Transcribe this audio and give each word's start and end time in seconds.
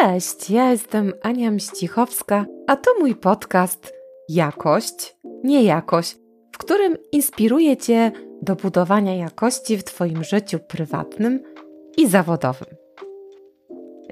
Cześć, 0.00 0.50
ja 0.50 0.70
jestem 0.70 1.12
Ania 1.22 1.50
Mścichowska, 1.50 2.46
a 2.66 2.76
to 2.76 2.90
mój 3.00 3.14
podcast 3.14 3.92
Jakość, 4.28 5.16
nie 5.44 5.62
jakość, 5.62 6.16
w 6.52 6.58
którym 6.58 6.96
inspiruję 7.12 7.76
Cię 7.76 8.12
do 8.42 8.56
budowania 8.56 9.16
jakości 9.16 9.76
w 9.76 9.84
Twoim 9.84 10.24
życiu 10.24 10.58
prywatnym 10.68 11.42
i 11.96 12.08
zawodowym. 12.08 12.68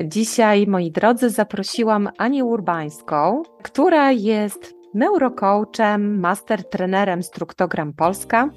Dzisiaj, 0.04 0.66
moi 0.66 0.90
drodzy, 0.90 1.30
zaprosiłam 1.30 2.08
Anię 2.18 2.44
Urbańską, 2.44 3.42
która 3.62 4.12
jest 4.12 4.74
neurocoachem, 4.94 6.20
master 6.20 6.68
trenerem 6.68 7.22
Struktogram 7.22 7.92
Polska, 7.92 8.50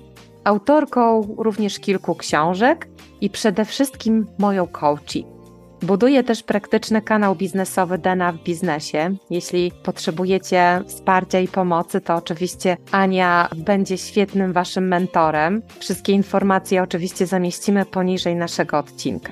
autorką 0.43 1.36
również 1.38 1.79
kilku 1.79 2.16
książek 2.16 2.88
i 3.21 3.29
przede 3.29 3.66
wszystkim 3.66 4.25
moją 4.39 4.68
coachi. 4.68 5.40
Buduję 5.82 6.23
też 6.23 6.43
praktyczny 6.43 7.02
kanał 7.02 7.36
biznesowy 7.36 7.97
Dana 7.97 8.32
w 8.32 8.43
biznesie. 8.43 9.15
Jeśli 9.29 9.71
potrzebujecie 9.83 10.82
wsparcia 10.88 11.39
i 11.39 11.47
pomocy, 11.47 12.01
to 12.01 12.15
oczywiście 12.15 12.78
Ania 12.92 13.50
będzie 13.57 13.97
świetnym 13.97 14.54
Waszym 14.54 14.88
mentorem. 14.88 15.61
Wszystkie 15.79 16.14
informacje 16.14 16.83
oczywiście 16.83 17.28
zamieścimy 17.28 17.86
poniżej 17.86 18.36
naszego 18.36 18.78
odcinka. 18.78 19.32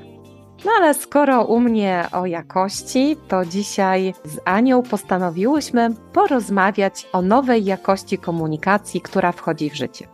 No 0.66 0.72
ale 0.78 0.94
skoro 0.94 1.46
u 1.46 1.60
mnie 1.60 2.06
o 2.12 2.26
jakości, 2.26 3.18
to 3.28 3.46
dzisiaj 3.46 4.14
z 4.26 4.40
Anią 4.46 4.84
postanowiłyśmy 4.84 5.90
porozmawiać 6.14 7.08
o 7.14 7.22
nowej 7.22 7.66
jakości 7.66 8.18
komunikacji, 8.18 9.02
która 9.02 9.32
wchodzi 9.32 9.70
w 9.70 9.76
życie. 9.76 10.08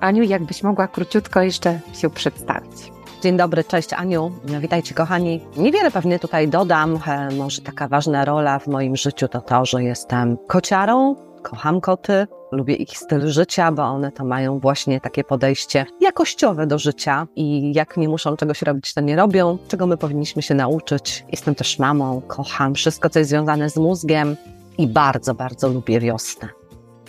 Aniu, 0.00 0.22
jakbyś 0.22 0.62
mogła 0.62 0.88
króciutko 0.88 1.42
jeszcze 1.42 1.80
się 1.92 2.10
przedstawić. 2.10 2.92
Dzień 3.22 3.36
dobry, 3.36 3.64
cześć 3.64 3.92
Aniu, 3.92 4.32
witajcie 4.60 4.94
kochani. 4.94 5.40
Niewiele 5.56 5.90
pewnie 5.90 6.18
tutaj 6.18 6.48
dodam, 6.48 6.98
e, 7.06 7.30
może 7.30 7.62
taka 7.62 7.88
ważna 7.88 8.24
rola 8.24 8.58
w 8.58 8.66
moim 8.66 8.96
życiu 8.96 9.28
to 9.28 9.40
to, 9.40 9.64
że 9.64 9.82
jestem 9.82 10.36
kociarą, 10.46 11.16
kocham 11.42 11.80
koty, 11.80 12.26
lubię 12.52 12.74
ich 12.74 12.98
styl 12.98 13.28
życia, 13.28 13.72
bo 13.72 13.82
one 13.82 14.12
to 14.12 14.24
mają 14.24 14.58
właśnie 14.58 15.00
takie 15.00 15.24
podejście 15.24 15.86
jakościowe 16.00 16.66
do 16.66 16.78
życia 16.78 17.26
i 17.36 17.72
jak 17.74 17.96
nie 17.96 18.08
muszą 18.08 18.36
czegoś 18.36 18.62
robić, 18.62 18.94
to 18.94 19.00
nie 19.00 19.16
robią, 19.16 19.58
czego 19.68 19.86
my 19.86 19.96
powinniśmy 19.96 20.42
się 20.42 20.54
nauczyć. 20.54 21.24
Jestem 21.30 21.54
też 21.54 21.78
mamą, 21.78 22.22
kocham 22.26 22.74
wszystko, 22.74 23.10
co 23.10 23.18
jest 23.18 23.30
związane 23.30 23.70
z 23.70 23.76
mózgiem 23.76 24.36
i 24.78 24.86
bardzo, 24.86 25.34
bardzo 25.34 25.68
lubię 25.68 26.00
wiosnę 26.00 26.57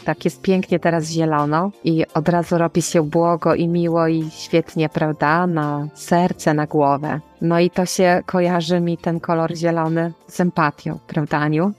tak 0.10 0.26
jest 0.26 0.42
pięknie 0.42 0.80
teraz 0.80 1.10
zielono 1.10 1.72
i 1.84 2.06
od 2.14 2.30
razu 2.30 2.58
robi 2.58 2.82
się 2.82 3.04
błogo 3.04 3.56
i 3.56 3.68
miło 3.68 4.08
i 4.08 4.30
świetnie, 4.32 4.90
prawda? 4.90 5.48
Na 5.48 5.88
serce, 5.94 6.54
na 6.54 6.66
głowę. 6.66 7.20
No 7.42 7.60
i 7.60 7.70
to 7.70 7.86
się 7.86 8.22
kojarzy 8.26 8.80
mi 8.80 8.98
ten 8.98 9.20
kolor 9.20 9.56
zielony 9.56 10.14
z 10.28 10.40
empatią, 10.40 11.00
prawda 11.08 11.38
Aniu? 11.38 11.72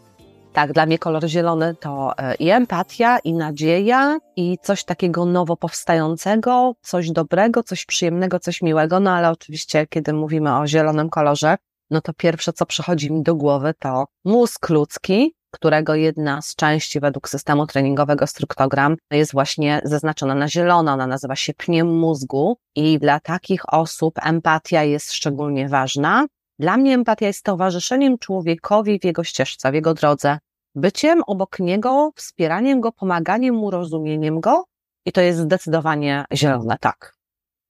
Tak, 0.53 0.72
dla 0.72 0.87
mnie 0.87 0.98
kolor 0.98 1.28
zielony 1.28 1.75
to 1.75 2.19
e, 2.19 2.34
i 2.34 2.50
empatia, 2.50 3.19
i 3.19 3.33
nadzieja, 3.33 4.19
i 4.37 4.59
coś 4.62 4.84
takiego 4.84 5.25
nowo 5.25 5.56
powstającego, 5.56 6.72
coś 6.83 7.11
dobrego, 7.11 7.62
coś 7.62 7.87
przyjemnego, 7.87 8.39
coś 8.39 8.62
miłego. 8.62 9.00
No 9.00 9.11
ale 9.11 9.31
oczywiście, 9.31 9.87
kiedy 9.87 10.12
mówimy 10.12 10.59
o 10.59 10.67
zielonym 10.67 11.11
kolorze, 11.11 11.56
no 11.91 12.00
to 12.00 12.12
pierwsze, 12.12 12.53
co 12.53 12.67
przychodzi 12.67 13.12
mi 13.12 13.22
do 13.22 13.34
głowy, 13.34 13.75
to 13.78 14.06
mózg 14.25 14.69
ludzki, 14.69 15.34
którego 15.51 15.95
jedna 15.95 16.43
z 16.43 16.55
części 16.55 17.01
według 17.01 17.29
systemu 17.29 17.67
treningowego 17.67 18.27
Struktogram 18.27 18.97
jest 19.11 19.33
właśnie 19.33 19.81
zaznaczona 19.84 20.34
na 20.34 20.48
zielono. 20.48 20.93
Ona 20.93 21.06
nazywa 21.06 21.37
się 21.37 21.55
pniem 21.55 21.98
mózgu 21.98 22.56
i 22.77 22.98
dla 22.98 23.20
takich 23.20 23.75
osób 23.75 24.15
empatia 24.23 24.84
jest 24.84 25.12
szczególnie 25.12 25.69
ważna. 25.69 26.27
Dla 26.59 26.77
mnie 26.77 26.95
empatia 26.95 27.27
jest 27.27 27.45
towarzyszeniem 27.45 28.19
człowiekowi 28.19 29.01
w 29.01 29.05
jego 29.05 29.25
ścieżce, 29.25 29.71
w 29.71 29.75
jego 29.75 29.94
drodze, 29.94 30.38
byciem 30.75 31.22
obok 31.27 31.59
niego, 31.59 32.11
wspieraniem 32.17 32.81
go, 32.81 32.93
pomaganiem 32.93 33.55
mu, 33.55 33.71
rozumieniem 33.71 34.41
go 34.41 34.65
i 35.06 35.12
to 35.12 35.21
jest 35.21 35.38
zdecydowanie 35.38 36.25
zielone, 36.34 36.77
tak. 36.81 37.17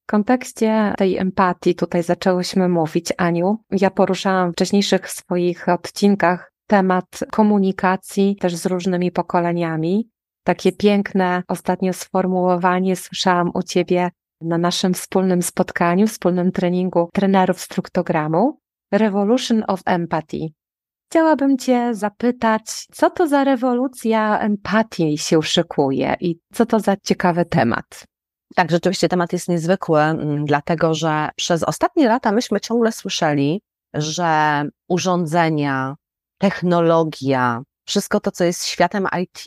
W 0.02 0.10
kontekście 0.10 0.94
tej 0.98 1.16
empatii 1.18 1.74
tutaj 1.74 2.02
zaczęłyśmy 2.02 2.68
mówić, 2.68 3.12
Aniu. 3.16 3.58
Ja 3.70 3.90
poruszałam 3.90 4.50
w 4.50 4.52
wcześniejszych 4.52 5.10
swoich 5.10 5.68
odcinkach 5.68 6.52
temat 6.70 7.24
komunikacji 7.30 8.36
też 8.36 8.56
z 8.56 8.66
różnymi 8.66 9.12
pokoleniami. 9.12 10.08
Takie 10.44 10.72
piękne 10.72 11.42
ostatnio 11.48 11.92
sformułowanie 11.92 12.96
słyszałam 12.96 13.50
u 13.54 13.62
Ciebie 13.62 14.10
na 14.40 14.58
naszym 14.58 14.94
wspólnym 14.94 15.42
spotkaniu, 15.42 16.06
wspólnym 16.06 16.52
treningu 16.52 17.08
trenerów 17.12 17.60
struktogramu 17.60 18.58
Revolution 18.92 19.64
of 19.68 19.80
Empathy. 19.86 20.38
Chciałabym 21.10 21.58
Cię 21.58 21.94
zapytać, 21.94 22.86
co 22.92 23.10
to 23.10 23.26
za 23.26 23.44
rewolucja 23.44 24.38
empatii 24.40 25.18
się 25.18 25.42
szykuje 25.42 26.16
i 26.20 26.38
co 26.52 26.66
to 26.66 26.80
za 26.80 26.96
ciekawy 26.96 27.44
temat? 27.44 28.04
Tak, 28.54 28.70
rzeczywiście 28.70 29.08
temat 29.08 29.32
jest 29.32 29.48
niezwykły, 29.48 30.00
mm, 30.00 30.44
dlatego 30.44 30.94
że 30.94 31.28
przez 31.36 31.62
ostatnie 31.62 32.08
lata 32.08 32.32
myśmy 32.32 32.60
ciągle 32.60 32.92
słyszeli, 32.92 33.62
że 33.94 34.62
urządzenia, 34.88 35.94
technologia, 36.40 37.62
wszystko 37.86 38.20
to, 38.20 38.30
co 38.30 38.44
jest 38.44 38.66
światem 38.66 39.06
IT, 39.22 39.44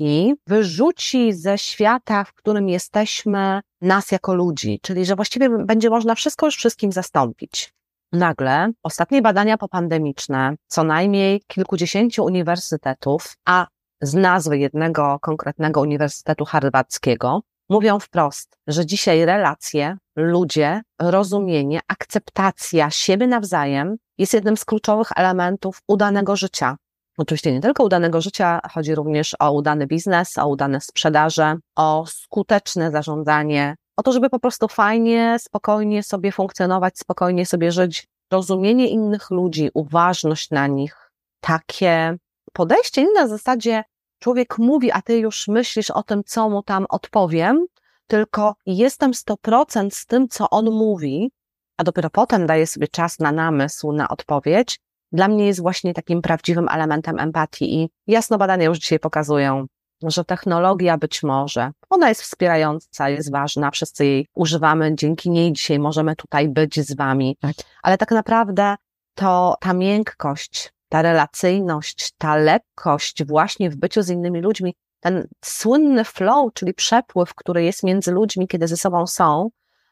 wyrzuci 0.48 1.34
ze 1.34 1.58
świata, 1.58 2.24
w 2.24 2.34
którym 2.34 2.70
jesteśmy, 2.70 3.62
nas 3.82 4.12
jako 4.12 4.34
ludzi, 4.34 4.80
czyli 4.82 5.06
że 5.06 5.16
właściwie 5.16 5.50
będzie 5.50 5.90
można 5.90 6.16
wszystko 6.16 6.46
już 6.46 6.56
wszystkim 6.56 6.92
zastąpić. 6.92 7.74
Nagle 8.12 8.72
ostatnie 8.84 9.22
badania 9.22 9.58
popandemiczne, 9.58 10.56
co 10.68 10.84
najmniej 10.84 11.42
kilkudziesięciu 11.48 12.26
uniwersytetów, 12.26 13.36
a 13.46 13.68
z 14.02 14.14
nazwy 14.14 14.58
jednego 14.58 15.20
konkretnego 15.22 15.82
uniwersytetu 15.82 16.46
harwardzkiego, 16.46 17.42
mówią 17.70 18.00
wprost, 18.00 18.58
że 18.68 18.86
dzisiaj 18.86 19.26
relacje, 19.26 19.98
ludzie, 20.16 20.82
rozumienie, 21.02 21.80
akceptacja 21.88 22.90
siebie 22.90 23.28
nawzajem 23.28 23.96
jest 24.18 24.34
jednym 24.34 24.58
z 24.58 24.66
kluczowych 24.66 25.08
elementów 25.16 25.82
udanego 25.88 26.36
życia. 26.36 26.78
Oczywiście 27.18 27.54
nie 27.54 27.62
tylko 27.62 27.84
udanego 27.84 28.22
życia, 28.22 28.60
chodzi 28.72 28.96
również 28.96 29.36
o 29.40 29.52
udany 29.52 29.88
biznes, 29.88 30.38
o 30.38 30.48
udane 30.48 30.82
sprzedaże, 30.82 31.56
o 31.76 32.06
skuteczne 32.08 32.92
zarządzanie, 32.92 33.76
o 33.98 34.04
to, 34.04 34.12
żeby 34.12 34.30
po 34.30 34.40
prostu 34.40 34.68
fajnie, 34.68 35.38
spokojnie 35.40 36.04
sobie 36.04 36.32
funkcjonować, 36.32 37.00
spokojnie 37.00 37.46
sobie 37.46 37.72
żyć. 37.72 38.08
Rozumienie 38.32 38.88
innych 38.88 39.32
ludzi, 39.32 39.70
uważność 39.74 40.50
na 40.50 40.68
nich, 40.68 41.12
takie 41.40 42.18
podejście 42.54 43.04
nie 43.04 43.14
na 43.14 43.28
zasadzie 43.28 43.84
człowiek 44.20 44.58
mówi, 44.58 44.92
a 44.92 45.02
ty 45.02 45.18
już 45.18 45.48
myślisz 45.48 45.92
o 45.92 46.04
tym, 46.04 46.24
co 46.26 46.50
mu 46.50 46.64
tam 46.64 46.86
odpowiem, 46.90 47.66
tylko 48.08 48.56
jestem 48.66 49.12
100% 49.12 49.90
z 49.90 50.06
tym, 50.06 50.28
co 50.28 50.50
on 50.50 50.72
mówi, 50.72 51.32
a 51.78 51.84
dopiero 51.84 52.10
potem 52.10 52.48
daję 52.48 52.68
sobie 52.68 52.88
czas 52.88 53.20
na 53.20 53.32
namysł, 53.32 53.92
na 53.92 54.08
odpowiedź, 54.08 54.80
dla 55.14 55.28
mnie 55.28 55.46
jest 55.46 55.62
właśnie 55.62 55.94
takim 55.94 56.22
prawdziwym 56.22 56.68
elementem 56.70 57.20
empatii 57.20 57.76
i 57.76 57.90
jasno 58.08 58.38
badania 58.38 58.66
już 58.66 58.80
dzisiaj 58.80 59.00
pokazują, 59.00 59.66
że 60.04 60.26
technologia 60.26 60.98
być 60.98 61.24
może, 61.24 61.72
ona 61.90 62.10
jest 62.10 62.22
wspierająca, 62.22 63.10
jest 63.10 63.32
ważna, 63.32 63.72
wszyscy 63.72 64.06
jej 64.06 64.28
używamy, 64.36 64.96
dzięki 64.96 65.30
niej 65.30 65.54
dzisiaj 65.54 65.80
możemy 65.80 66.16
tutaj 66.16 66.50
być 66.50 66.80
z 66.80 66.96
wami, 66.96 67.38
tak. 67.40 67.56
ale 67.84 67.98
tak 67.98 68.12
naprawdę 68.12 68.76
to 69.14 69.56
ta 69.60 69.74
miękkość, 69.74 70.74
ta 70.90 71.02
relacyjność, 71.02 72.12
ta 72.18 72.36
lekkość 72.36 73.24
właśnie 73.24 73.70
w 73.70 73.76
byciu 73.76 74.02
z 74.02 74.10
innymi 74.10 74.42
ludźmi, 74.42 74.76
ten 75.00 75.28
słynny 75.46 76.04
flow, 76.04 76.54
czyli 76.54 76.74
przepływ, 76.74 77.36
który 77.36 77.64
jest 77.64 77.84
między 77.84 78.12
ludźmi, 78.12 78.48
kiedy 78.48 78.68
ze 78.68 78.78
sobą 78.78 79.08
są, 79.08 79.50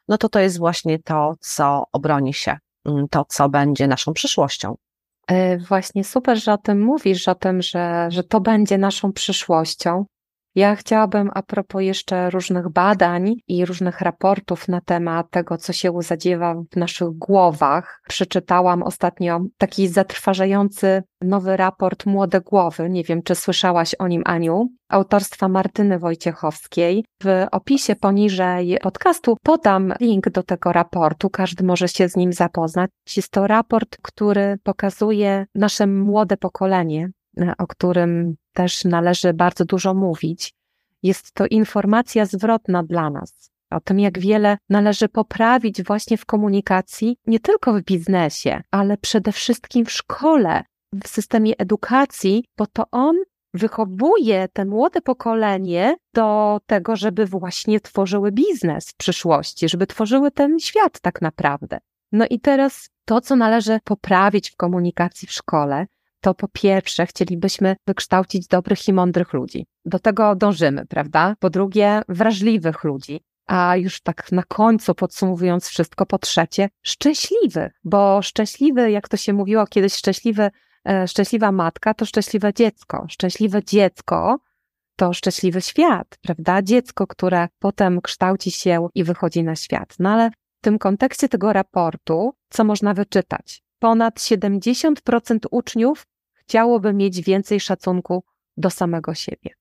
no 0.08 0.18
to 0.18 0.30
to 0.30 0.40
jest 0.40 0.60
właśnie 0.60 1.00
to, 1.00 1.36
co 1.40 1.84
obroni 1.92 2.34
się, 2.34 2.58
to, 3.10 3.26
co 3.28 3.50
będzie 3.50 3.88
naszą 3.88 4.14
przyszłością. 4.14 4.76
E, 5.28 5.58
właśnie 5.58 6.04
super, 6.04 6.38
że 6.40 6.54
o 6.54 6.58
tym 6.58 6.82
mówisz, 6.82 7.28
o 7.28 7.36
tym, 7.36 7.62
że, 7.62 8.08
że 8.12 8.24
to 8.24 8.42
będzie 8.42 8.78
naszą 8.78 9.14
przyszłością. 9.14 10.06
Ja 10.56 10.76
chciałabym 10.76 11.30
a 11.34 11.44
propos 11.44 11.82
jeszcze 11.82 12.30
różnych 12.30 12.70
badań 12.70 13.36
i 13.48 13.66
różnych 13.66 14.02
raportów 14.02 14.68
na 14.68 14.82
temat 14.82 15.30
tego, 15.30 15.58
co 15.58 15.74
się 15.74 15.94
zadziewa 16.02 16.56
w 16.72 16.76
naszych 16.76 17.10
głowach. 17.10 18.02
Przeczytałam 18.08 18.84
ostatnio 18.84 19.42
taki 19.58 19.88
zatrważający 19.88 21.04
nowy 21.22 21.58
raport 21.58 22.06
Młode 22.06 22.42
Głowy. 22.42 22.90
Nie 22.90 23.04
wiem, 23.04 23.24
czy 23.24 23.36
słyszałaś 23.36 23.96
o 23.96 24.08
nim, 24.08 24.22
Aniu, 24.26 24.70
autorstwa 24.90 25.48
Martyny 25.48 26.00
Wojciechowskiej. 26.00 27.06
W 27.24 27.46
opisie 27.52 27.96
poniżej 27.96 28.78
podcastu 28.82 29.38
podam 29.44 29.94
link 30.00 30.30
do 30.30 30.44
tego 30.44 30.74
raportu. 30.74 31.30
Każdy 31.30 31.64
może 31.64 31.88
się 31.88 32.10
z 32.10 32.16
nim 32.16 32.34
zapoznać. 32.34 32.90
Jest 33.18 33.32
to 33.32 33.48
raport, 33.48 33.98
który 34.02 34.58
pokazuje 34.64 35.46
nasze 35.56 35.88
młode 35.88 36.38
pokolenie, 36.38 37.10
o 37.58 37.68
którym 37.68 38.36
też 38.54 38.86
należy 38.86 39.34
bardzo 39.34 39.66
dużo 39.66 39.94
mówić. 39.94 40.54
Jest 41.04 41.34
to 41.34 41.46
informacja 41.48 42.26
zwrotna 42.26 42.84
dla 42.84 43.10
nas. 43.10 43.52
o 43.72 43.80
tym, 43.80 44.00
jak 44.00 44.20
wiele 44.20 44.58
należy 44.70 45.10
poprawić 45.10 45.84
właśnie 45.84 46.18
w 46.18 46.26
komunikacji, 46.26 47.18
nie 47.28 47.40
tylko 47.40 47.74
w 47.74 47.82
biznesie, 47.82 48.62
ale 48.72 48.98
przede 48.98 49.32
wszystkim 49.32 49.86
w 49.86 49.92
szkole, 49.92 50.64
w 51.04 51.08
systemie 51.08 51.58
edukacji, 51.58 52.46
bo 52.58 52.68
to 52.68 52.86
on 52.92 53.16
wychowuje 53.54 54.48
te 54.54 54.66
młode 54.66 55.02
pokolenie 55.02 55.96
do 56.14 56.60
tego, 56.66 56.96
żeby 56.96 57.26
właśnie 57.26 57.80
tworzyły 57.80 58.32
biznes 58.32 58.90
w 58.90 58.96
przyszłości, 58.96 59.70
żeby 59.70 59.88
tworzyły 59.88 60.32
ten 60.32 60.60
świat 60.60 61.00
tak 61.02 61.22
naprawdę. 61.22 61.80
No 62.12 62.26
i 62.30 62.40
teraz 62.40 62.90
to, 63.06 63.22
co 63.22 63.36
należy 63.36 63.80
poprawić 63.84 64.50
w 64.52 64.56
komunikacji 64.56 65.28
w 65.28 65.32
szkole, 65.32 65.88
to 66.22 66.34
po 66.34 66.48
pierwsze 66.48 67.06
chcielibyśmy 67.06 67.76
wykształcić 67.88 68.48
dobrych 68.48 68.88
i 68.88 68.94
mądrych 68.94 69.34
ludzi. 69.34 69.66
Do 69.86 70.00
tego 70.00 70.36
dążymy, 70.36 70.86
prawda? 70.86 71.36
Po 71.40 71.50
drugie, 71.50 72.02
wrażliwych 72.10 72.84
ludzi. 72.84 73.20
A 73.48 73.78
już 73.78 74.02
tak 74.02 74.32
na 74.32 74.44
końcu 74.44 74.96
podsumowując 74.96 75.68
wszystko, 75.68 76.06
po 76.06 76.18
trzecie, 76.18 76.70
szczęśliwych, 76.84 77.72
bo 77.84 78.22
szczęśliwy, 78.22 78.92
jak 78.92 79.10
to 79.10 79.18
się 79.18 79.34
mówiło 79.34 79.68
kiedyś, 79.68 79.94
szczęśliwy, 79.94 80.50
e, 80.88 81.08
szczęśliwa 81.08 81.52
matka 81.52 81.94
to 81.94 82.06
szczęśliwe 82.06 82.54
dziecko. 82.54 83.06
Szczęśliwe 83.10 83.64
dziecko 83.64 84.40
to 84.96 85.14
szczęśliwy 85.14 85.62
świat, 85.62 86.18
prawda? 86.22 86.62
Dziecko, 86.62 87.08
które 87.08 87.48
potem 87.60 88.02
kształci 88.02 88.52
się 88.52 88.88
i 88.96 89.04
wychodzi 89.04 89.44
na 89.44 89.56
świat. 89.56 89.96
No 90.00 90.10
ale 90.10 90.30
w 90.30 90.64
tym 90.64 90.80
kontekście 90.80 91.30
tego 91.30 91.54
raportu, 91.54 92.34
co 92.50 92.64
można 92.64 92.94
wyczytać? 92.94 93.64
Ponad 93.80 94.20
70% 94.20 95.38
uczniów 95.52 96.06
chciałoby 96.52 96.94
mieć 96.94 97.22
więcej 97.22 97.60
szacunku 97.60 98.24
do 98.58 98.70
samego 98.70 99.14
siebie. 99.14 99.52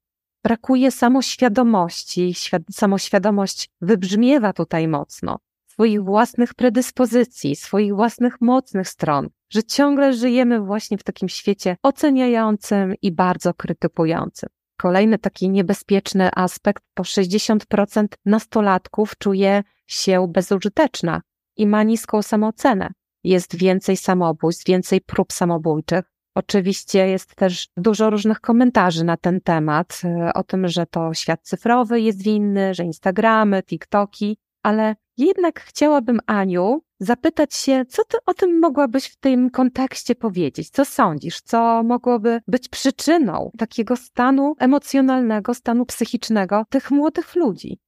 Brakuje 0.44 0.90
samoświadomości, 0.90 2.34
samoświadomość 2.70 3.68
wybrzmiewa 3.80 4.52
tutaj 4.52 4.88
mocno, 4.88 5.38
swoich 5.66 6.02
własnych 6.02 6.54
predyspozycji, 6.54 7.56
swoich 7.56 7.94
własnych 7.94 8.40
mocnych 8.40 8.88
stron, 8.88 9.28
że 9.50 9.62
ciągle 9.62 10.12
żyjemy 10.12 10.60
właśnie 10.60 10.98
w 10.98 11.02
takim 11.02 11.28
świecie 11.28 11.76
oceniającym 11.82 12.94
i 13.02 13.12
bardzo 13.12 13.54
krytykującym. 13.54 14.48
Kolejny 14.76 15.18
taki 15.18 15.50
niebezpieczny 15.50 16.30
aspekt, 16.34 16.82
po 16.94 17.02
60% 17.02 18.06
nastolatków 18.24 19.18
czuje 19.18 19.62
się 19.86 20.28
bezużyteczna 20.28 21.22
i 21.56 21.66
ma 21.66 21.82
niską 21.82 22.22
samoocenę. 22.22 22.90
Jest 23.24 23.56
więcej 23.56 23.96
samobójstw, 23.96 24.66
więcej 24.66 25.00
prób 25.00 25.32
samobójczych, 25.32 26.10
Oczywiście 26.34 27.08
jest 27.08 27.34
też 27.34 27.68
dużo 27.76 28.10
różnych 28.10 28.40
komentarzy 28.40 29.04
na 29.04 29.16
ten 29.16 29.40
temat, 29.40 30.00
e, 30.04 30.32
o 30.34 30.42
tym, 30.42 30.68
że 30.68 30.86
to 30.86 31.14
świat 31.14 31.40
cyfrowy 31.42 32.00
jest 32.00 32.22
winny, 32.22 32.74
że 32.74 32.84
Instagramy, 32.84 33.62
TikToki, 33.62 34.36
ale 34.62 34.96
jednak 35.16 35.60
chciałabym, 35.60 36.20
Aniu, 36.26 36.82
zapytać 37.00 37.54
się, 37.54 37.84
co 37.84 38.04
ty 38.04 38.18
o 38.26 38.34
tym 38.34 38.58
mogłabyś 38.58 39.06
w 39.06 39.16
tym 39.16 39.50
kontekście 39.50 40.14
powiedzieć? 40.14 40.70
Co 40.70 40.84
sądzisz? 40.84 41.40
Co 41.40 41.82
mogłoby 41.82 42.40
być 42.48 42.68
przyczyną 42.68 43.50
takiego 43.58 43.96
stanu 43.96 44.54
emocjonalnego, 44.58 45.54
stanu 45.54 45.86
psychicznego 45.86 46.64
tych 46.70 46.90
młodych 46.90 47.34
ludzi? 47.34 47.78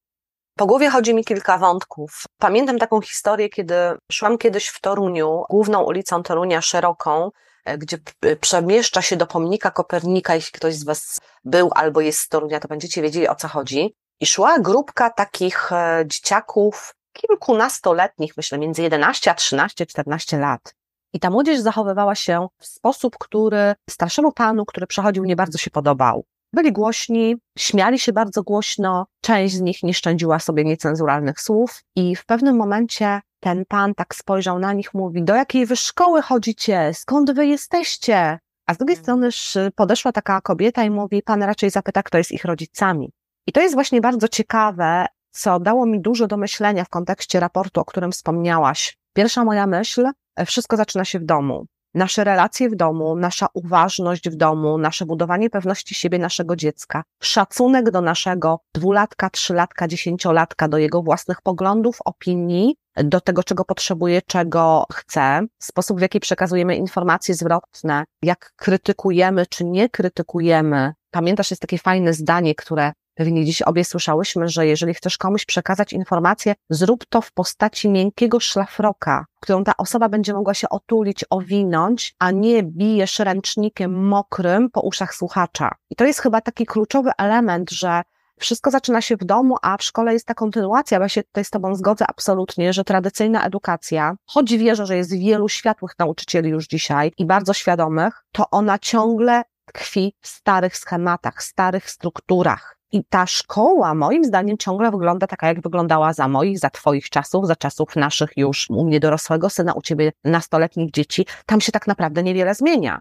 Po 0.57 0.67
głowie 0.67 0.91
chodzi 0.91 1.15
mi 1.15 1.25
kilka 1.25 1.59
wątków. 1.59 2.25
Pamiętam 2.39 2.79
taką 2.79 3.01
historię, 3.01 3.49
kiedy 3.49 3.75
szłam 4.13 4.39
kiedyś 4.39 4.69
w 4.69 4.81
Toruniu, 4.81 5.43
główną 5.51 5.83
ulicą 5.83 6.23
Torunia 6.23 6.61
szeroką, 6.61 7.31
gdzie 7.79 7.99
przemieszcza 8.41 9.03
się 9.03 9.17
do 9.17 9.27
pomnika 9.27 9.71
Kopernika, 9.71 10.35
jeśli 10.35 10.53
ktoś 10.53 10.75
z 10.75 10.85
Was 10.85 11.21
był 11.45 11.71
albo 11.75 12.01
jest 12.01 12.19
z 12.19 12.29
Torunia, 12.29 12.61
to 12.61 12.69
będziecie 12.69 13.03
wiedzieli 13.03 13.29
o 13.29 13.35
co 13.35 13.49
chodzi. 13.49 13.95
I 14.21 14.27
szła 14.27 14.59
grupka 14.59 15.11
takich 15.11 15.73
e, 15.73 16.05
dzieciaków, 16.07 16.95
kilkunastoletnich, 17.13 18.37
myślę, 18.37 18.59
między 18.59 18.83
11 18.83 19.31
a 19.31 19.35
13, 19.35 19.87
14 19.87 20.39
lat. 20.39 20.75
I 21.13 21.21
ta 21.21 21.31
młodzież 21.31 21.61
zachowywała 21.61 22.15
się 22.15 22.49
w 22.59 22.67
sposób, 22.67 23.19
który 23.19 23.75
starszemu 23.91 24.33
panu, 24.33 24.67
który 24.67 24.87
przechodził, 24.87 25.25
nie 25.25 25.37
bardzo 25.37 25.59
się 25.59 25.71
podobał. 25.71 26.25
Byli 26.53 26.73
głośni, 26.73 27.37
śmiali 27.59 27.99
się 27.99 28.13
bardzo 28.13 28.43
głośno, 28.43 29.07
część 29.21 29.55
z 29.55 29.61
nich 29.61 29.83
nie 29.83 29.95
szczędziła 29.95 30.39
sobie 30.39 30.65
niecenzuralnych 30.65 31.41
słów 31.41 31.83
i 31.97 32.17
w 32.17 32.27
pewnym 32.27 32.57
momencie 32.57 33.21
ten 33.43 33.65
pan 33.69 33.95
tak 33.95 34.15
spojrzał 34.15 34.59
na 34.59 34.73
nich, 34.73 34.95
mówi, 34.95 35.23
do 35.23 35.35
jakiej 35.35 35.67
wy 35.67 35.77
szkoły 35.77 36.23
chodzicie, 36.23 36.91
skąd 36.95 37.33
wy 37.33 37.47
jesteście? 37.47 38.39
A 38.67 38.75
z 38.75 38.79
drugiej 38.79 38.97
mhm. 38.97 39.33
strony 39.33 39.71
podeszła 39.75 40.13
taka 40.13 40.41
kobieta 40.41 40.85
i 40.85 40.91
mówi, 40.91 41.23
pan 41.23 41.43
raczej 41.43 41.71
zapyta, 41.71 42.03
kto 42.03 42.19
jest 42.19 42.33
ich 42.33 42.45
rodzicami. 42.45 43.13
I 43.47 43.53
to 43.53 43.61
jest 43.61 43.75
właśnie 43.75 44.01
bardzo 44.01 44.29
ciekawe, 44.29 45.07
co 45.31 45.61
dało 45.61 45.87
mi 45.87 46.01
dużo 46.01 46.27
do 46.27 46.37
myślenia 46.37 46.85
w 46.85 46.89
kontekście 46.89 47.41
raportu, 47.41 47.81
o 47.81 47.85
którym 47.85 48.13
wspomniałaś. 48.13 48.99
Pierwsza 49.15 49.45
moja 49.45 49.67
myśl, 49.67 50.11
e, 50.37 50.47
wszystko 50.47 50.77
zaczyna 50.77 51.05
się 51.05 51.19
w 51.19 51.25
domu 51.25 51.67
nasze 51.95 52.25
relacje 52.25 52.71
w 52.71 52.75
domu, 52.75 53.17
nasza 53.17 53.47
uważność 53.55 54.31
w 54.31 54.35
domu, 54.35 54.79
nasze 54.79 55.07
budowanie 55.07 55.51
pewności 55.51 55.95
siebie 55.95 56.19
naszego 56.19 56.57
dziecka, 56.57 57.03
szacunek 57.23 57.91
do 57.91 58.01
naszego 58.01 58.61
dwulatka, 58.75 59.31
trzylatka, 59.31 59.89
dziesięciolatka, 59.89 60.69
do 60.69 60.79
jego 60.79 61.03
własnych 61.03 61.43
poglądów, 61.43 61.99
opinii, 62.05 62.77
do 62.97 63.21
tego, 63.21 63.45
czego 63.45 63.65
potrzebuje, 63.65 64.23
czego 64.23 64.85
chce, 64.93 65.41
sposób, 65.59 65.99
w 65.99 66.03
jaki 66.03 66.21
przekazujemy 66.21 66.77
informacje 66.77 67.35
zwrotne, 67.35 68.05
jak 68.23 68.53
krytykujemy 68.57 69.47
czy 69.47 69.65
nie 69.65 69.89
krytykujemy. 69.89 70.93
Pamiętasz, 71.11 71.51
jest 71.51 71.63
takie 71.63 71.79
fajne 71.79 72.13
zdanie, 72.13 72.55
które 72.55 72.93
Pewnie 73.15 73.45
dziś 73.45 73.63
obie 73.63 73.85
słyszałyśmy, 73.85 74.49
że 74.49 74.67
jeżeli 74.67 74.95
chcesz 74.95 75.19
komuś 75.19 75.45
przekazać 75.45 75.93
informację, 75.93 76.55
zrób 76.71 77.07
to 77.07 77.21
w 77.21 77.33
postaci 77.33 77.89
miękkiego 77.89 78.41
szlafroka, 78.41 79.25
którą 79.41 79.65
ta 79.65 79.77
osoba 79.77 80.09
będzie 80.09 80.35
mogła 80.35 80.55
się 80.55 80.69
otulić, 80.69 81.25
owinąć, 81.31 82.15
a 82.19 82.31
nie 82.31 82.63
bijesz 82.63 83.19
ręcznikiem 83.19 84.09
mokrym 84.09 84.71
po 84.71 84.81
uszach 84.81 85.15
słuchacza. 85.15 85.71
I 85.91 85.97
to 85.97 86.05
jest 86.05 86.21
chyba 86.21 86.41
taki 86.41 86.67
kluczowy 86.67 87.11
element, 87.19 87.71
że 87.71 88.03
wszystko 88.41 88.71
zaczyna 88.71 89.01
się 89.01 89.17
w 89.17 89.25
domu, 89.25 89.57
a 89.63 89.77
w 89.77 89.83
szkole 89.83 90.13
jest 90.13 90.27
ta 90.27 90.35
kontynuacja. 90.35 90.99
Ja 90.99 91.09
się 91.09 91.23
tutaj 91.23 91.45
z 91.45 91.51
Tobą 91.51 91.75
zgodzę 91.75 92.05
absolutnie, 92.09 92.73
że 92.73 92.85
tradycyjna 92.85 93.47
edukacja, 93.47 94.15
choć 94.27 94.57
wierzę, 94.57 94.87
że 94.87 94.97
jest 94.97 95.19
wielu 95.19 95.49
światłych 95.49 95.93
nauczycieli 95.99 96.51
już 96.51 96.67
dzisiaj 96.67 97.13
i 97.19 97.27
bardzo 97.27 97.53
świadomych, 97.53 98.25
to 98.33 98.51
ona 98.51 98.79
ciągle 98.79 99.43
tkwi 99.65 100.15
w 100.21 100.27
starych 100.27 100.77
schematach, 100.77 101.43
starych 101.43 101.91
strukturach. 101.91 102.82
I 102.93 103.05
ta 103.05 103.27
szkoła, 103.27 103.95
moim 103.95 104.25
zdaniem, 104.25 104.59
ciągle 104.59 104.91
wygląda 104.91 105.27
taka, 105.27 105.47
jak 105.47 105.61
wyglądała 105.61 106.13
za 106.13 106.29
moich, 106.29 106.59
za 106.59 106.71
Twoich 106.71 107.11
czasów, 107.11 107.47
za 107.47 107.57
czasów 107.57 107.97
naszych 107.97 108.31
już, 108.37 108.71
u 108.71 108.85
mnie 108.85 109.01
dorosłego 109.01 109.51
syna, 109.51 109.73
u 109.73 109.83
Ciebie 109.83 110.13
nastoletnich 110.25 110.91
dzieci. 110.91 111.27
Tam 111.47 111.61
się 111.61 111.73
tak 111.73 111.87
naprawdę 111.87 112.23
niewiele 112.23 112.55
zmienia. 112.55 113.01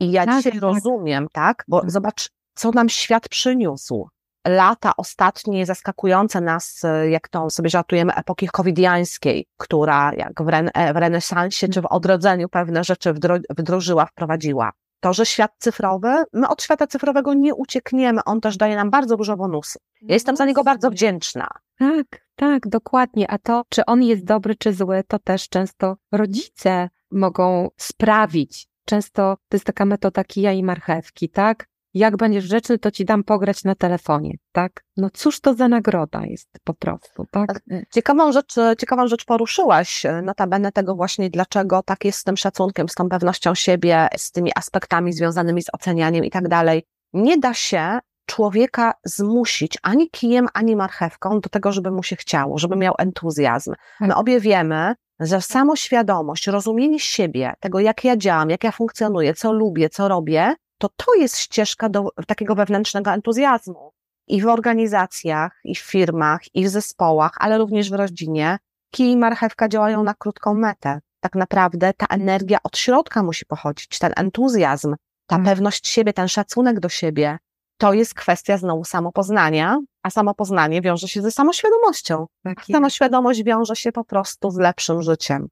I 0.00 0.10
ja 0.10 0.26
tak, 0.26 0.36
dzisiaj 0.36 0.52
tak. 0.52 0.62
rozumiem, 0.62 1.26
tak? 1.32 1.64
Bo 1.68 1.76
mhm. 1.76 1.90
zobacz, 1.90 2.30
co 2.54 2.70
nam 2.70 2.88
świat 2.88 3.28
przyniósł. 3.28 4.08
Lata 4.46 4.92
ostatnie 4.96 5.66
zaskakujące 5.66 6.40
nas, 6.40 6.82
jak 7.10 7.28
to 7.28 7.50
sobie 7.50 7.70
żartujemy, 7.70 8.14
epoki 8.14 8.48
covidiańskiej, 8.48 9.46
która 9.56 10.12
jak 10.14 10.42
w, 10.42 10.46
w 10.94 10.96
renesansie 10.96 11.68
czy 11.68 11.80
w 11.82 11.86
odrodzeniu 11.86 12.48
pewne 12.48 12.84
rzeczy 12.84 13.14
wdrożyła, 13.50 14.06
wprowadziła 14.06 14.72
to, 15.00 15.12
że 15.12 15.26
świat 15.26 15.52
cyfrowy, 15.58 16.24
my 16.32 16.48
od 16.48 16.62
świata 16.62 16.86
cyfrowego 16.86 17.34
nie 17.34 17.54
uciekniemy, 17.54 18.20
on 18.24 18.40
też 18.40 18.56
daje 18.56 18.76
nam 18.76 18.90
bardzo 18.90 19.16
dużo 19.16 19.36
bonusów. 19.36 19.82
Ja 20.02 20.14
jestem 20.14 20.36
za 20.36 20.44
niego 20.44 20.64
bardzo 20.64 20.90
wdzięczna. 20.90 21.48
Tak, 21.78 22.26
tak, 22.36 22.68
dokładnie. 22.68 23.30
A 23.30 23.38
to, 23.38 23.62
czy 23.68 23.84
on 23.84 24.02
jest 24.02 24.24
dobry, 24.24 24.54
czy 24.56 24.72
zły, 24.72 25.02
to 25.08 25.18
też 25.18 25.48
często 25.48 25.96
rodzice 26.12 26.88
mogą 27.10 27.70
sprawić. 27.76 28.68
Często 28.84 29.36
to 29.48 29.56
jest 29.56 29.66
taka 29.66 29.84
metoda 29.84 30.24
kija 30.24 30.52
i 30.52 30.62
marchewki, 30.62 31.28
tak? 31.28 31.68
Jak 31.94 32.16
będziesz 32.16 32.44
rzeczy, 32.44 32.78
to 32.78 32.90
ci 32.90 33.04
dam 33.04 33.24
pograć 33.24 33.64
na 33.64 33.74
telefonie, 33.74 34.34
tak? 34.52 34.84
No 34.96 35.10
cóż 35.10 35.40
to 35.40 35.54
za 35.54 35.68
nagroda 35.68 36.22
jest 36.26 36.48
po 36.64 36.74
prostu, 36.74 37.26
tak? 37.30 37.60
Ciekawą 37.92 38.32
rzecz, 38.32 38.54
ciekawą 38.78 39.08
rzecz 39.08 39.24
poruszyłaś, 39.24 40.06
notabene 40.22 40.72
tego 40.72 40.94
właśnie, 40.94 41.30
dlaczego 41.30 41.82
tak 41.82 42.04
jest 42.04 42.18
z 42.18 42.24
tym 42.24 42.36
szacunkiem, 42.36 42.88
z 42.88 42.94
tą 42.94 43.08
pewnością 43.08 43.54
siebie, 43.54 44.08
z 44.16 44.30
tymi 44.32 44.50
aspektami 44.54 45.12
związanymi 45.12 45.62
z 45.62 45.74
ocenianiem 45.74 46.24
i 46.24 46.30
tak 46.30 46.48
dalej. 46.48 46.82
Nie 47.12 47.38
da 47.38 47.54
się 47.54 47.98
człowieka 48.26 48.94
zmusić 49.04 49.78
ani 49.82 50.10
kijem, 50.10 50.46
ani 50.54 50.76
marchewką 50.76 51.40
do 51.40 51.48
tego, 51.48 51.72
żeby 51.72 51.90
mu 51.90 52.02
się 52.02 52.16
chciało, 52.16 52.58
żeby 52.58 52.76
miał 52.76 52.94
entuzjazm. 52.98 53.72
My 54.00 54.08
tak. 54.08 54.18
obie 54.18 54.40
wiemy, 54.40 54.94
że 55.20 55.40
samoświadomość, 55.40 56.46
rozumienie 56.46 57.00
siebie, 57.00 57.52
tego 57.60 57.80
jak 57.80 58.04
ja 58.04 58.16
działam, 58.16 58.50
jak 58.50 58.64
ja 58.64 58.72
funkcjonuję, 58.72 59.34
co 59.34 59.52
lubię, 59.52 59.88
co 59.88 60.08
robię, 60.08 60.54
to 60.80 60.88
to 60.96 61.14
jest 61.14 61.38
ścieżka 61.38 61.88
do 61.88 62.08
takiego 62.26 62.54
wewnętrznego 62.54 63.10
entuzjazmu. 63.10 63.92
I 64.26 64.42
w 64.42 64.46
organizacjach, 64.46 65.60
i 65.64 65.74
w 65.74 65.78
firmach, 65.78 66.40
i 66.54 66.64
w 66.64 66.68
zespołach, 66.68 67.32
ale 67.38 67.58
również 67.58 67.90
w 67.90 67.94
rodzinie, 67.94 68.58
kij 68.90 69.10
i 69.10 69.16
marchewka 69.16 69.68
działają 69.68 70.02
na 70.02 70.14
krótką 70.14 70.54
metę. 70.54 71.00
Tak 71.20 71.34
naprawdę 71.34 71.92
ta 71.92 72.06
energia 72.06 72.58
od 72.62 72.78
środka 72.78 73.22
musi 73.22 73.46
pochodzić, 73.46 73.98
ten 73.98 74.12
entuzjazm, 74.16 74.94
ta 75.26 75.36
hmm. 75.36 75.44
pewność 75.44 75.88
siebie, 75.88 76.12
ten 76.12 76.28
szacunek 76.28 76.80
do 76.80 76.88
siebie. 76.88 77.38
To 77.78 77.92
jest 77.92 78.14
kwestia 78.14 78.58
znowu 78.58 78.84
samopoznania 78.84 79.78
a 80.02 80.10
samopoznanie 80.10 80.82
wiąże 80.82 81.08
się 81.08 81.22
ze 81.22 81.30
samoświadomością. 81.30 82.26
Tak 82.44 82.64
Samoświadomość 82.64 83.42
wiąże 83.42 83.76
się 83.76 83.92
po 83.92 84.04
prostu 84.04 84.50
z 84.50 84.58
lepszym 84.58 85.02
życiem. 85.02 85.48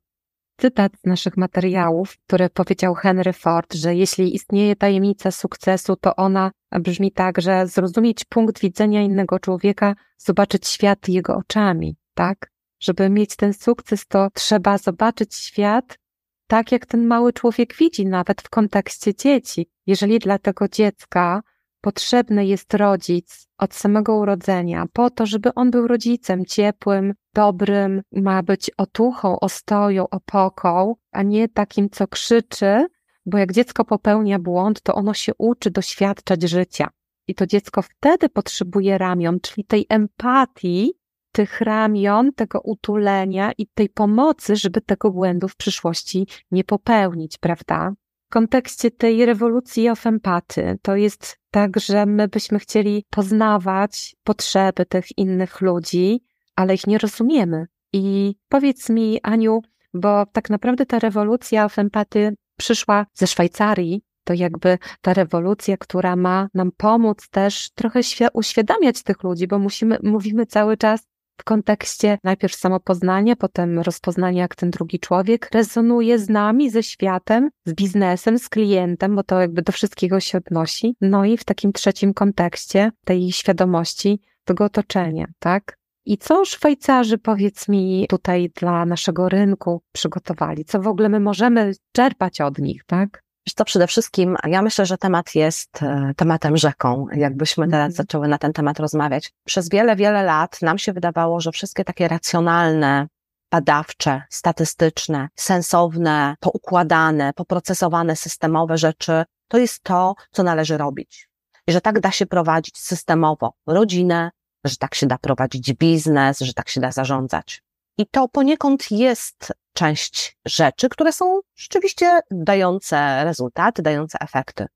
Cytat 0.60 0.92
z 1.02 1.06
naszych 1.06 1.36
materiałów, 1.36 2.16
który 2.26 2.50
powiedział 2.50 2.94
Henry 2.94 3.32
Ford, 3.32 3.74
że 3.74 3.94
jeśli 3.94 4.34
istnieje 4.34 4.76
tajemnica 4.76 5.30
sukcesu, 5.30 5.96
to 5.96 6.16
ona 6.16 6.50
brzmi 6.72 7.12
tak, 7.12 7.40
że 7.40 7.66
zrozumieć 7.66 8.24
punkt 8.24 8.60
widzenia 8.60 9.02
innego 9.02 9.38
człowieka, 9.38 9.94
zobaczyć 10.16 10.66
świat 10.66 11.08
jego 11.08 11.36
oczami, 11.36 11.96
tak? 12.14 12.50
Żeby 12.80 13.10
mieć 13.10 13.36
ten 13.36 13.52
sukces, 13.52 14.06
to 14.06 14.28
trzeba 14.34 14.78
zobaczyć 14.78 15.34
świat 15.34 15.98
tak, 16.46 16.72
jak 16.72 16.86
ten 16.86 17.06
mały 17.06 17.32
człowiek 17.32 17.76
widzi, 17.76 18.06
nawet 18.06 18.42
w 18.42 18.48
kontekście 18.48 19.14
dzieci. 19.14 19.70
Jeżeli 19.86 20.18
dla 20.18 20.38
tego 20.38 20.68
dziecka 20.68 21.42
potrzebny 21.80 22.46
jest 22.46 22.74
rodzic 22.74 23.48
od 23.58 23.74
samego 23.74 24.16
urodzenia, 24.16 24.86
po 24.92 25.10
to, 25.10 25.26
żeby 25.26 25.54
on 25.54 25.70
był 25.70 25.86
rodzicem 25.86 26.44
ciepłym, 26.44 27.14
dobrym, 27.34 28.02
ma 28.12 28.42
być 28.42 28.70
otuchą, 28.76 29.40
ostoją, 29.40 30.08
opoką, 30.08 30.94
a 31.12 31.22
nie 31.22 31.48
takim, 31.48 31.90
co 31.90 32.06
krzyczy, 32.06 32.86
bo 33.26 33.38
jak 33.38 33.52
dziecko 33.52 33.84
popełnia 33.84 34.38
błąd, 34.38 34.82
to 34.82 34.94
ono 34.94 35.14
się 35.14 35.32
uczy 35.38 35.70
doświadczać 35.70 36.42
życia. 36.42 36.88
I 37.28 37.34
to 37.34 37.46
dziecko 37.46 37.82
wtedy 37.82 38.28
potrzebuje 38.28 38.98
ramion, 38.98 39.40
czyli 39.40 39.64
tej 39.64 39.86
empatii, 39.88 40.92
tych 41.32 41.60
ramion, 41.60 42.32
tego 42.32 42.60
utulenia 42.60 43.52
i 43.58 43.66
tej 43.66 43.88
pomocy, 43.88 44.56
żeby 44.56 44.80
tego 44.80 45.10
błędu 45.10 45.48
w 45.48 45.56
przyszłości 45.56 46.26
nie 46.50 46.64
popełnić, 46.64 47.38
prawda? 47.38 47.92
Kontekście 48.28 48.90
tej 48.90 49.26
rewolucji 49.26 49.88
of 49.88 50.06
empaty, 50.06 50.78
to 50.82 50.96
jest 50.96 51.38
tak, 51.50 51.80
że 51.80 52.06
my 52.06 52.28
byśmy 52.28 52.58
chcieli 52.58 53.04
poznawać 53.10 54.16
potrzeby 54.24 54.86
tych 54.86 55.18
innych 55.18 55.60
ludzi, 55.60 56.24
ale 56.56 56.74
ich 56.74 56.86
nie 56.86 56.98
rozumiemy. 56.98 57.66
I 57.92 58.34
powiedz 58.48 58.88
mi, 58.88 59.20
Aniu, 59.22 59.60
bo 59.94 60.26
tak 60.26 60.50
naprawdę 60.50 60.86
ta 60.86 60.98
rewolucja 60.98 61.64
of 61.64 61.78
empaty 61.78 62.34
przyszła 62.56 63.06
ze 63.14 63.26
Szwajcarii, 63.26 64.02
to 64.24 64.34
jakby 64.34 64.78
ta 65.00 65.14
rewolucja, 65.14 65.76
która 65.76 66.16
ma 66.16 66.48
nam 66.54 66.70
pomóc 66.76 67.28
też 67.30 67.70
trochę 67.70 68.00
uświadamiać 68.32 69.02
tych 69.02 69.22
ludzi, 69.22 69.46
bo 69.46 69.58
musimy, 69.58 69.98
mówimy 70.02 70.46
cały 70.46 70.76
czas 70.76 71.07
w 71.38 71.44
kontekście 71.44 72.18
najpierw 72.24 72.54
samopoznania, 72.54 73.36
potem 73.36 73.78
rozpoznania, 73.78 74.42
jak 74.42 74.54
ten 74.54 74.70
drugi 74.70 75.00
człowiek 75.00 75.48
rezonuje 75.52 76.18
z 76.18 76.28
nami, 76.28 76.70
ze 76.70 76.82
światem, 76.82 77.50
z 77.66 77.74
biznesem, 77.74 78.38
z 78.38 78.48
klientem, 78.48 79.16
bo 79.16 79.22
to 79.22 79.40
jakby 79.40 79.62
do 79.62 79.72
wszystkiego 79.72 80.20
się 80.20 80.38
odnosi. 80.38 80.96
No 81.00 81.24
i 81.24 81.36
w 81.36 81.44
takim 81.44 81.72
trzecim 81.72 82.14
kontekście 82.14 82.90
tej 83.04 83.32
świadomości, 83.32 84.20
tego 84.44 84.64
otoczenia, 84.64 85.26
tak? 85.38 85.78
I 86.04 86.18
co 86.18 86.44
Szwajcarzy, 86.44 87.18
powiedz 87.18 87.68
mi, 87.68 88.06
tutaj 88.08 88.50
dla 88.60 88.86
naszego 88.86 89.28
rynku 89.28 89.82
przygotowali? 89.92 90.64
Co 90.64 90.80
w 90.80 90.86
ogóle 90.86 91.08
my 91.08 91.20
możemy 91.20 91.72
czerpać 91.92 92.40
od 92.40 92.58
nich, 92.58 92.84
tak? 92.86 93.22
To 93.54 93.64
przede 93.64 93.86
wszystkim 93.86 94.36
ja 94.46 94.62
myślę, 94.62 94.86
że 94.86 94.98
temat 94.98 95.34
jest 95.34 95.82
e, 95.82 96.12
tematem 96.16 96.56
rzeką, 96.56 97.06
jakbyśmy 97.12 97.64
teraz 97.64 97.86
mhm. 97.86 97.92
zaczęły 97.92 98.28
na 98.28 98.38
ten 98.38 98.52
temat 98.52 98.80
rozmawiać. 98.80 99.32
Przez 99.44 99.68
wiele, 99.68 99.96
wiele 99.96 100.22
lat 100.22 100.62
nam 100.62 100.78
się 100.78 100.92
wydawało, 100.92 101.40
że 101.40 101.52
wszystkie 101.52 101.84
takie 101.84 102.08
racjonalne, 102.08 103.08
badawcze, 103.50 104.22
statystyczne, 104.30 105.28
sensowne, 105.36 106.34
poukładane, 106.40 107.32
poprocesowane, 107.32 108.16
systemowe 108.16 108.78
rzeczy, 108.78 109.24
to 109.48 109.58
jest 109.58 109.82
to, 109.82 110.14
co 110.30 110.42
należy 110.42 110.76
robić. 110.76 111.28
I 111.66 111.72
że 111.72 111.80
tak 111.80 112.00
da 112.00 112.10
się 112.10 112.26
prowadzić 112.26 112.78
systemowo 112.78 113.52
rodzinę, 113.66 114.30
że 114.64 114.76
tak 114.76 114.94
się 114.94 115.06
da 115.06 115.18
prowadzić 115.18 115.74
biznes, 115.74 116.40
że 116.40 116.54
tak 116.54 116.68
się 116.68 116.80
da 116.80 116.92
zarządzać. 116.92 117.62
I 117.98 118.06
to 118.06 118.28
poniekąd 118.28 118.90
jest 118.90 119.52
część 119.78 120.38
rzeczy, 120.46 120.88
które 120.88 121.12
są 121.12 121.40
rzeczywiście 121.56 122.20
dające 122.30 123.24
rezultaty, 123.24 123.82
dające 123.82 124.18
efekty. 124.20 124.66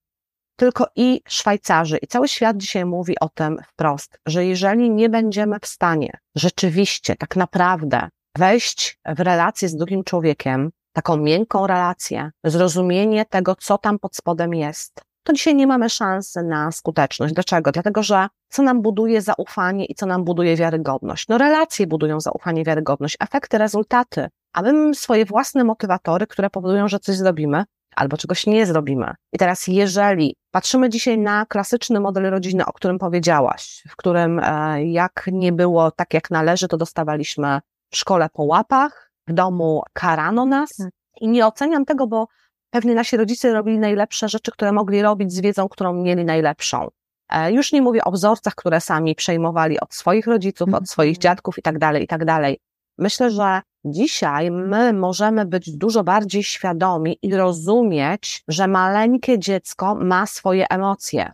Tylko 0.57 0.87
i 0.97 1.21
Szwajcarzy, 1.29 1.99
i 1.99 2.07
cały 2.07 2.29
świat 2.29 2.57
dzisiaj 2.57 2.85
mówi 2.85 3.19
o 3.21 3.29
tym 3.29 3.59
wprost, 3.67 4.19
że 4.27 4.47
jeżeli 4.47 4.91
nie 4.91 5.09
będziemy 5.09 5.57
w 5.61 5.67
stanie 5.67 6.19
rzeczywiście, 6.35 7.17
tak 7.17 7.37
naprawdę 7.37 8.09
wejść 8.39 8.99
w 9.17 9.21
relację 9.21 9.69
z 9.69 9.77
drugim 9.77 10.05
człowiekiem, 10.05 10.71
taką 10.93 11.17
miękką 11.17 11.67
relację, 11.67 12.31
zrozumienie 12.45 13.25
tego, 13.25 13.57
co 13.57 13.79
tam 13.79 13.99
pod 13.99 14.17
spodem 14.17 14.55
jest, 14.55 15.03
to 15.25 15.33
dzisiaj 15.33 15.55
nie 15.55 15.67
mamy 15.67 15.91
szansy 15.91 16.43
na 16.43 16.73
skuteczność. 16.73 17.35
Dlaczego? 17.35 17.73
Dlatego, 17.73 18.03
że 18.03 18.29
co 18.49 18.63
nam 18.63 18.83
buduje 18.83 19.23
zaufanie 19.23 19.85
i 19.85 19.95
co 19.95 20.07
nam 20.07 20.25
buduje 20.25 20.57
wiarygodność? 20.57 21.29
No 21.29 21.39
relacje 21.39 21.87
budują 21.87 22.21
zaufanie, 22.21 22.65
wiarygodność, 22.65 23.17
efekty, 23.21 23.59
rezultaty, 23.59 24.29
a 24.53 24.63
my 24.63 24.95
swoje 24.95 25.25
własne 25.25 25.65
motywatory, 25.65 26.27
które 26.27 26.51
powodują, 26.51 26.89
że 26.89 27.01
coś 27.01 27.17
zrobimy 27.17 27.65
albo 27.97 28.17
czegoś 28.17 28.47
nie 28.47 28.67
zrobimy. 28.67 29.15
I 29.33 29.39
teraz, 29.39 29.67
jeżeli 29.67 30.37
patrzymy 30.51 30.89
dzisiaj 30.89 31.19
na 31.19 31.47
klasyczny 31.47 32.01
model 32.01 32.31
rodziny, 32.31 32.67
o 32.67 32.73
którym 32.73 32.99
powiedziałaś, 32.99 33.83
w 33.89 33.97
którym 33.97 34.39
e, 34.39 34.85
jak 34.85 35.29
nie 35.33 35.53
było 35.53 35.91
tak, 35.91 36.15
jak 36.15 36.31
należy, 36.31 36.69
to 36.69 36.77
dostawaliśmy 36.77 37.61
w 37.91 37.97
szkole 37.97 38.29
po 38.33 38.43
łapach, 38.43 39.13
w 39.27 39.33
domu 39.33 39.83
karano 39.93 40.47
nas. 40.47 40.77
Tak. 40.77 40.91
I 41.21 41.29
nie 41.29 41.47
oceniam 41.47 41.85
tego, 41.85 42.07
bo 42.07 42.29
pewnie 42.71 42.95
nasi 42.95 43.17
rodzice 43.17 43.53
robili 43.53 43.79
najlepsze 43.79 44.29
rzeczy, 44.29 44.53
które 44.53 44.73
mogli 44.73 45.03
robić 45.03 45.33
z 45.33 45.41
wiedzą, 45.41 45.69
którą 45.69 45.95
mieli 45.95 46.25
najlepszą. 46.25 46.89
E, 47.29 47.53
już 47.53 47.73
nie 47.73 47.83
mówię 47.83 48.05
o 48.05 48.11
wzorcach, 48.11 48.55
które 48.55 48.81
sami 48.81 49.15
przejmowali 49.15 49.81
od 49.81 49.95
swoich 49.95 50.27
rodziców, 50.27 50.75
od 50.75 50.91
swoich 50.91 51.17
mhm. 51.17 51.23
dziadków 51.23 51.59
i 51.59 51.63
tak 51.63 51.79
dalej, 51.79 52.05
i 52.05 52.07
tak 52.07 52.25
dalej. 52.25 52.59
Myślę, 52.99 53.31
że 53.31 53.61
dzisiaj 53.85 54.51
my 54.51 54.93
możemy 54.93 55.47
być 55.47 55.77
dużo 55.77 56.05
bardziej 56.05 56.43
świadomi 56.43 57.19
i 57.23 57.35
rozumieć, 57.35 58.43
że 58.49 58.69
maleńkie 58.69 59.39
dziecko 59.39 59.95
ma 59.95 60.27
swoje 60.27 60.69
emocje 60.69 61.33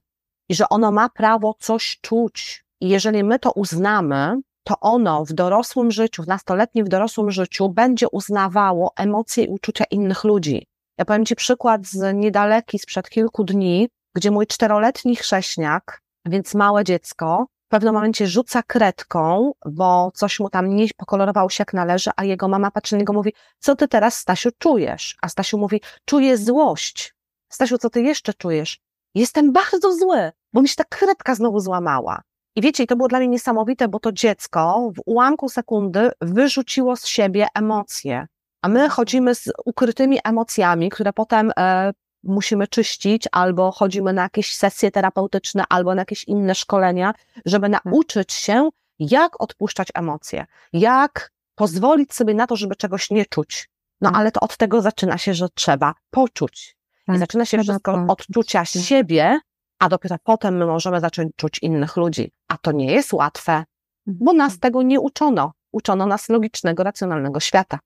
i 0.49 0.55
że 0.55 0.69
ono 0.69 0.93
ma 0.93 1.09
prawo 1.09 1.55
coś 1.59 1.99
czuć. 2.01 2.65
I 2.81 2.89
jeżeli 2.89 3.25
my 3.25 3.39
to 3.39 3.53
uznamy, 3.53 4.41
to 4.65 4.81
ono 4.81 5.25
w 5.25 5.33
dorosłym 5.33 5.91
życiu, 5.91 6.23
w 6.23 6.27
nastoletnim, 6.27 6.85
w 6.85 6.89
dorosłym 6.89 7.31
życiu 7.31 7.69
będzie 7.69 8.09
uznawało 8.09 8.93
emocje 8.97 9.45
i 9.45 9.49
uczucia 9.49 9.85
innych 9.91 10.25
ludzi. 10.25 10.67
Ja 10.99 11.05
powiem 11.05 11.25
Ci 11.25 11.37
przykład 11.37 11.87
z 11.87 12.15
niedaleki, 12.17 12.79
sprzed 12.79 13.11
kilku 13.11 13.45
dni, 13.45 13.89
gdzie 14.17 14.31
mój 14.31 14.47
czteroletni 14.47 15.17
chrześniak, 15.17 16.01
więc 16.27 16.55
małe 16.55 16.85
dziecko, 16.85 17.47
w 17.69 17.71
pewnym 17.71 17.95
momencie 17.95 18.27
rzuca 18.27 18.63
kredką, 18.63 19.53
bo 19.67 20.11
coś 20.15 20.41
mu 20.41 20.51
tam 20.51 20.77
nie 20.77 20.87
pokolorowało 20.97 21.51
się 21.51 21.63
jak 21.63 21.75
należy, 21.75 22.11
a 22.17 22.25
jego 22.25 22.49
mama 22.49 22.71
patrzy 22.71 22.95
na 22.95 22.99
niego 22.99 23.13
i 23.13 23.17
mówi, 23.17 23.33
co 23.59 23.77
ty 23.77 23.89
teraz, 23.89 24.19
Stasiu, 24.19 24.51
czujesz? 24.59 25.17
A 25.23 25.29
Stasiu 25.29 25.59
mówi, 25.59 25.81
czuję 26.05 26.37
złość. 26.37 27.15
Stasiu, 27.49 27.79
co 27.79 27.91
ty 27.91 28.03
jeszcze 28.03 28.35
czujesz? 28.35 28.79
Jestem 29.15 29.53
bardzo 29.53 29.93
zły, 29.93 30.33
bo 30.53 30.63
mi 30.63 30.69
się 30.69 30.75
ta 30.75 30.85
kredka 30.85 31.35
znowu 31.35 31.61
złamała. 31.61 32.23
I 32.57 32.61
wiecie, 32.61 32.87
to 32.87 32.97
było 32.97 33.09
dla 33.09 33.19
mnie 33.19 33.29
niesamowite, 33.29 33.89
bo 33.89 34.01
to 34.01 34.13
dziecko 34.13 34.91
w 34.97 35.01
ułamku 35.07 35.49
sekundy 35.49 36.11
wyrzuciło 36.21 36.97
z 36.97 37.07
siebie 37.07 37.47
emocje. 37.55 38.27
A 38.63 38.69
my 38.69 38.89
chodzimy 38.89 39.35
z 39.35 39.53
ukrytymi 39.65 40.19
emocjami, 40.25 40.91
które 40.91 41.13
potem 41.13 41.53
e, 41.59 41.93
musimy 42.23 42.69
czyścić, 42.69 43.29
albo 43.33 43.73
chodzimy 43.73 44.13
na 44.13 44.23
jakieś 44.23 44.57
sesje 44.57 44.91
terapeutyczne, 44.91 45.65
albo 45.69 45.95
na 45.95 46.03
jakieś 46.03 46.25
inne 46.25 46.55
szkolenia, 46.55 47.15
żeby 47.45 47.71
tak. 47.71 47.85
nauczyć 47.85 48.33
się, 48.33 48.69
jak 48.99 49.43
odpuszczać 49.43 49.89
emocje, 49.95 50.47
jak 50.73 51.33
pozwolić 51.55 52.15
sobie 52.15 52.35
na 52.35 52.47
to, 52.47 52.57
żeby 52.57 52.77
czegoś 52.77 53.11
nie 53.11 53.27
czuć. 53.27 53.71
No 54.01 54.11
tak. 54.11 54.19
ale 54.19 54.33
to 54.33 54.41
od 54.41 54.57
tego 54.57 54.83
zaczyna 54.83 55.19
się, 55.19 55.35
że 55.35 55.49
trzeba 55.49 55.95
poczuć. 56.11 56.77
I 57.03 57.07
tak, 57.07 57.19
zaczyna 57.19 57.45
się 57.45 57.59
wszystko 57.59 58.05
od 58.09 58.27
czucia 58.27 58.65
siebie, 58.65 59.41
a 59.79 59.89
dopiero 59.89 60.17
potem 60.25 60.57
my 60.57 60.67
możemy 60.67 61.01
zacząć 61.01 61.33
czuć 61.37 61.59
innych 61.63 61.97
ludzi. 61.97 62.33
A 62.49 62.59
to 62.59 62.73
nie 62.73 62.93
jest 62.93 63.13
łatwe, 63.13 63.65
bo 64.07 64.33
nas 64.33 64.53
mhm. 64.53 64.61
tego 64.61 64.83
nie 64.83 65.01
uczono. 65.01 65.53
Uczono 65.73 66.07
nas 66.07 66.29
logicznego, 66.29 66.83
racjonalnego 66.83 67.41
świata. 67.41 67.79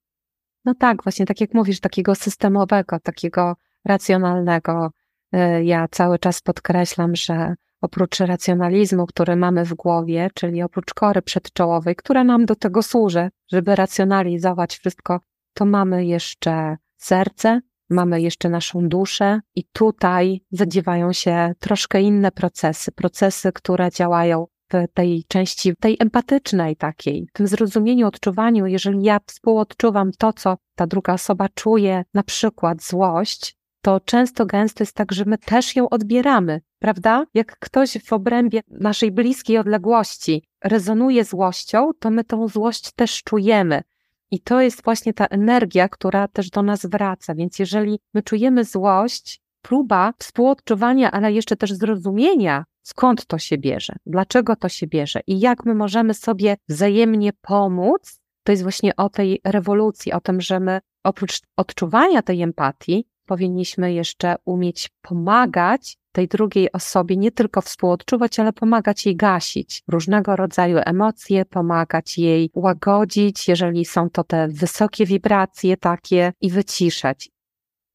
No 0.65 0.75
tak, 0.75 1.03
właśnie 1.03 1.27
tak 1.27 1.41
jak 1.41 1.55
mówisz, 1.55 1.81
takiego 1.81 2.15
systemowego, 2.15 3.01
takiego 3.01 3.57
racjonalnego. 3.85 4.91
Y, 5.35 5.65
ja 5.65 5.89
cały 5.91 6.19
czas 6.19 6.41
podkreślam, 6.41 7.17
że 7.17 7.55
oprócz 7.81 8.21
racjonalizmu, 8.21 9.07
który 9.07 9.37
mamy 9.37 9.65
w 9.65 9.75
głowie, 9.75 10.31
czyli 10.35 10.63
oprócz 10.63 10.95
kory 10.95 11.23
przedczołowej, 11.23 11.97
która 11.97 12.25
nam 12.25 12.47
do 12.47 12.57
tego 12.57 12.83
służy, 12.83 13.31
żeby 13.53 13.77
racjonalizować 13.77 14.77
wszystko, 14.77 15.21
to 15.55 15.65
mamy 15.65 16.07
jeszcze 16.07 16.77
serce, 16.97 17.61
mamy 17.91 18.21
jeszcze 18.21 18.49
naszą 18.49 18.89
duszę 18.89 19.41
i 19.55 19.65
tutaj 19.73 20.41
zadziewają 20.51 21.13
się 21.13 21.53
troszkę 21.59 22.03
inne 22.03 22.33
procesy, 22.33 22.93
procesy, 22.93 23.53
które 23.53 23.91
działają 23.91 24.47
w 24.73 24.93
tej 24.95 25.25
części, 25.29 25.77
tej 25.81 25.97
empatycznej 26.01 26.77
takiej, 26.77 27.27
w 27.31 27.33
tym 27.33 27.47
zrozumieniu, 27.47 28.07
odczuwaniu, 28.07 28.67
jeżeli 28.67 29.03
ja 29.03 29.19
współodczuwam 29.27 30.11
to, 30.19 30.33
co 30.33 30.57
ta 30.77 30.87
druga 30.87 31.13
osoba 31.13 31.49
czuje, 31.55 32.05
na 32.15 32.23
przykład 32.23 32.83
złość, 32.83 33.57
to 33.83 34.01
często 34.01 34.47
gęsto 34.47 34.83
jest 34.83 34.95
tak, 34.95 35.13
że 35.13 35.25
my 35.25 35.39
też 35.39 35.77
ją 35.77 35.89
odbieramy, 35.89 36.61
prawda? 36.79 37.25
Jak 37.35 37.59
ktoś 37.59 37.99
w 38.05 38.13
obrębie 38.13 38.61
naszej 38.69 39.13
bliskiej 39.13 39.59
odległości 39.59 40.43
rezonuje 40.65 41.25
złością, 41.25 41.91
to 41.99 42.11
my 42.11 42.25
tą 42.25 42.49
złość 42.49 42.93
też 42.93 43.23
czujemy. 43.23 43.83
I 44.31 44.41
to 44.41 44.61
jest 44.61 44.85
właśnie 44.85 45.15
ta 45.15 45.27
energia, 45.27 45.89
która 45.89 46.29
też 46.29 46.51
do 46.51 46.63
nas 46.63 46.87
wraca. 46.87 47.35
Więc 47.35 47.59
jeżeli 47.59 48.01
my 48.15 48.23
czujemy 48.23 48.65
złość, 48.65 49.41
próba 49.63 50.13
współodczuwania, 50.19 51.11
ale 51.11 51.33
jeszcze 51.33 51.57
też 51.57 51.73
zrozumienia, 51.73 52.65
skąd 52.83 53.27
to 53.27 53.39
się 53.39 53.59
bierze, 53.59 53.97
dlaczego 54.07 54.57
to 54.57 54.69
się 54.69 54.87
bierze 54.87 55.21
i 55.27 55.41
jak 55.41 55.65
my 55.65 55.75
możemy 55.75 56.15
sobie 56.15 56.57
wzajemnie 56.69 57.33
pomóc, 57.33 58.21
to 58.43 58.53
jest 58.53 58.63
właśnie 58.63 58.97
o 58.97 59.09
tej 59.09 59.41
rewolucji, 59.45 60.13
o 60.13 60.21
tym, 60.21 60.41
że 60.41 60.61
my 60.61 60.81
oprócz 61.05 61.41
odczuwania 61.57 62.23
tej 62.23 62.43
empatii, 62.43 63.07
powinniśmy 63.33 63.93
jeszcze 63.93 64.37
umieć 64.45 64.91
pomagać 65.03 65.97
tej 66.13 66.29
drugiej 66.29 66.73
osobie, 66.73 67.17
nie 67.17 67.33
tylko 67.33 67.61
współodczuwać, 67.61 68.39
ale 68.41 68.53
pomagać 68.53 69.07
jej 69.07 69.17
gasić 69.17 69.83
różnego 69.89 70.37
rodzaju 70.37 70.79
emocje, 70.87 71.45
pomagać 71.45 72.19
jej 72.19 72.51
łagodzić, 72.55 73.49
jeżeli 73.49 73.85
są 73.85 74.11
to 74.11 74.25
te 74.25 74.49
wysokie 74.49 75.07
wibracje 75.07 75.77
takie 75.77 76.33
i 76.41 76.51
wyciszać. 76.51 77.31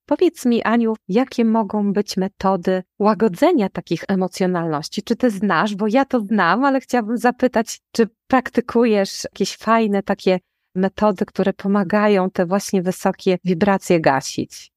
Powiedz 0.05 0.45
mi, 0.45 0.63
Aniu, 0.63 0.93
jakie 1.07 1.45
mogą 1.45 1.93
być 1.93 2.17
metody 2.17 2.83
łagodzenia 2.99 3.69
takich 3.69 4.03
emocjonalności? 4.07 5.03
Czy 5.03 5.15
ty 5.15 5.29
znasz? 5.29 5.75
Bo 5.75 5.87
ja 5.87 6.05
to 6.05 6.19
znam, 6.19 6.65
ale 6.65 6.79
chciałabym 6.79 7.17
zapytać, 7.17 7.79
czy 7.91 8.09
praktykujesz 8.27 9.23
jakieś 9.23 9.57
fajne 9.57 10.03
takie 10.03 10.39
metody, 10.75 11.25
które 11.25 11.53
pomagają 11.53 12.29
te 12.29 12.45
właśnie 12.45 12.81
wysokie 12.81 13.37
wibracje 13.43 14.01
gasić? 14.01 14.76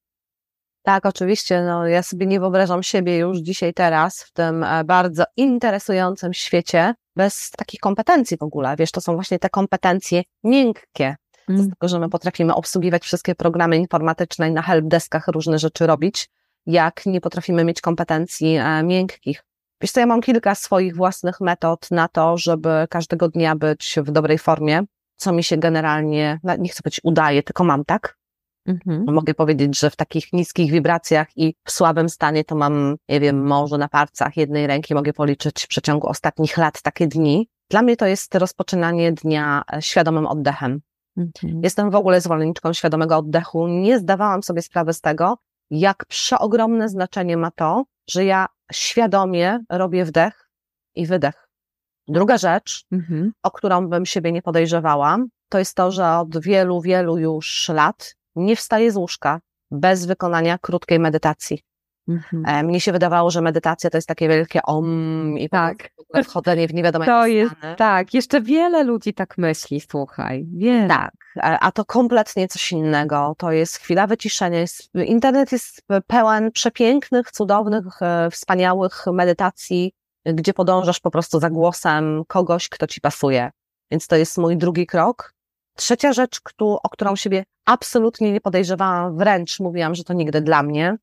Tak, 0.82 1.06
oczywiście. 1.06 1.62
No, 1.62 1.86
ja 1.86 2.02
sobie 2.02 2.26
nie 2.26 2.40
wyobrażam 2.40 2.82
siebie 2.82 3.18
już 3.18 3.38
dzisiaj, 3.38 3.74
teraz, 3.74 4.22
w 4.22 4.32
tym 4.32 4.64
e, 4.64 4.84
bardzo 4.84 5.24
interesującym 5.36 6.34
świecie, 6.34 6.94
bez 7.16 7.50
takich 7.50 7.80
kompetencji 7.80 8.36
w 8.36 8.42
ogóle. 8.42 8.76
Wiesz, 8.76 8.90
to 8.90 9.00
są 9.00 9.14
właśnie 9.14 9.38
te 9.38 9.50
kompetencje 9.50 10.22
miękkie. 10.44 11.16
Mm. 11.48 11.66
Tylko, 11.66 11.88
że 11.88 11.98
my 11.98 12.08
potrafimy 12.08 12.54
obsługiwać 12.54 13.02
wszystkie 13.02 13.34
programy 13.34 13.76
informatyczne 13.76 14.48
i 14.48 14.52
na 14.52 14.62
helpdeskach 14.62 15.28
różne 15.28 15.58
rzeczy 15.58 15.86
robić, 15.86 16.28
jak 16.66 17.06
nie 17.06 17.20
potrafimy 17.20 17.64
mieć 17.64 17.80
kompetencji 17.80 18.56
e, 18.56 18.82
miękkich. 18.82 19.44
Wiesz 19.80 19.90
co, 19.90 20.00
ja 20.00 20.06
mam 20.06 20.20
kilka 20.20 20.54
swoich 20.54 20.96
własnych 20.96 21.40
metod 21.40 21.90
na 21.90 22.08
to, 22.08 22.38
żeby 22.38 22.86
każdego 22.90 23.28
dnia 23.28 23.56
być 23.56 23.98
w 24.02 24.10
dobrej 24.10 24.38
formie, 24.38 24.82
co 25.16 25.32
mi 25.32 25.44
się 25.44 25.56
generalnie, 25.56 26.40
nie 26.58 26.68
chcę 26.68 26.82
powiedzieć 26.82 27.00
udaje, 27.02 27.42
tylko 27.42 27.64
mam, 27.64 27.84
tak? 27.84 28.19
Mhm. 28.66 29.04
Mogę 29.14 29.34
powiedzieć, 29.34 29.78
że 29.78 29.90
w 29.90 29.96
takich 29.96 30.32
niskich 30.32 30.72
wibracjach 30.72 31.28
i 31.36 31.54
w 31.64 31.70
słabym 31.70 32.08
stanie 32.08 32.44
to 32.44 32.56
mam, 32.56 32.96
nie 33.08 33.20
wiem, 33.20 33.46
może 33.46 33.78
na 33.78 33.88
palcach 33.88 34.36
jednej 34.36 34.66
ręki 34.66 34.94
mogę 34.94 35.12
policzyć 35.12 35.62
w 35.62 35.68
przeciągu 35.68 36.08
ostatnich 36.08 36.56
lat 36.56 36.82
takie 36.82 37.06
dni. 37.06 37.48
Dla 37.70 37.82
mnie 37.82 37.96
to 37.96 38.06
jest 38.06 38.34
rozpoczynanie 38.34 39.12
dnia 39.12 39.62
e, 39.72 39.82
świadomym 39.82 40.26
oddechem. 40.26 40.80
Mhm. 41.16 41.60
Jestem 41.62 41.90
w 41.90 41.94
ogóle 41.94 42.20
zwolenniczką 42.20 42.72
świadomego 42.72 43.16
oddechu. 43.16 43.68
Nie 43.68 43.98
zdawałam 43.98 44.42
sobie 44.42 44.62
sprawy 44.62 44.92
z 44.92 45.00
tego, 45.00 45.38
jak 45.70 46.04
przeogromne 46.06 46.88
znaczenie 46.88 47.36
ma 47.36 47.50
to, 47.50 47.84
że 48.10 48.24
ja 48.24 48.46
świadomie 48.72 49.58
robię 49.70 50.04
wdech 50.04 50.50
i 50.94 51.06
wydech. 51.06 51.48
Druga 52.08 52.38
rzecz, 52.38 52.84
mhm. 52.92 53.32
o 53.42 53.50
którą 53.50 53.88
bym 53.88 54.06
siebie 54.06 54.32
nie 54.32 54.42
podejrzewała, 54.42 55.18
to 55.48 55.58
jest 55.58 55.74
to, 55.74 55.90
że 55.90 56.18
od 56.18 56.42
wielu, 56.42 56.80
wielu 56.80 57.18
już 57.18 57.68
lat 57.68 58.14
nie 58.36 58.56
wstaję 58.56 58.92
z 58.92 58.96
łóżka 58.96 59.40
bez 59.70 60.06
wykonania 60.06 60.58
krótkiej 60.58 60.98
medytacji. 60.98 61.60
Mhm. 62.08 62.44
E, 62.46 62.62
mnie 62.62 62.80
się 62.80 62.92
wydawało, 62.92 63.30
że 63.30 63.40
medytacja 63.40 63.90
to 63.90 63.96
jest 63.96 64.08
takie 64.08 64.28
wielkie 64.28 64.62
om 64.62 65.38
i 65.38 65.48
tak. 65.48 65.90
wchodzenie 66.24 66.68
w 66.68 66.74
nie 66.74 66.82
wiadomo 66.82 67.04
To 67.04 67.26
jest, 67.26 67.56
stany. 67.56 67.76
tak, 67.76 68.14
jeszcze 68.14 68.40
wiele 68.40 68.84
ludzi 68.84 69.14
tak 69.14 69.38
myśli, 69.38 69.80
słuchaj, 69.90 70.46
wiele. 70.56 70.88
Tak, 70.88 71.12
a 71.40 71.72
to 71.72 71.84
kompletnie 71.84 72.48
coś 72.48 72.72
innego. 72.72 73.34
To 73.38 73.52
jest 73.52 73.76
chwila 73.76 74.06
wyciszenia. 74.06 74.58
Jest, 74.58 74.90
internet 74.94 75.52
jest 75.52 75.82
pełen 76.06 76.52
przepięknych, 76.52 77.30
cudownych, 77.30 78.02
e, 78.02 78.30
wspaniałych 78.30 79.04
medytacji, 79.12 79.92
gdzie 80.24 80.54
podążasz 80.54 81.00
po 81.00 81.10
prostu 81.10 81.40
za 81.40 81.50
głosem 81.50 82.22
kogoś, 82.28 82.68
kto 82.68 82.86
ci 82.86 83.00
pasuje. 83.00 83.50
Więc 83.90 84.06
to 84.06 84.16
jest 84.16 84.38
mój 84.38 84.56
drugi 84.56 84.86
krok. 84.86 85.34
Trzecia 85.80 86.12
rzecz, 86.12 86.40
o 86.60 86.88
którą 86.88 87.16
siebie 87.16 87.44
absolutnie 87.64 88.32
nie 88.32 88.40
podejrzewałam, 88.40 89.16
wręcz 89.16 89.60
mówiłam, 89.60 89.94
że 89.94 90.04
to 90.04 90.12
nigdy 90.12 90.40
dla 90.40 90.62
mnie, 90.62 90.96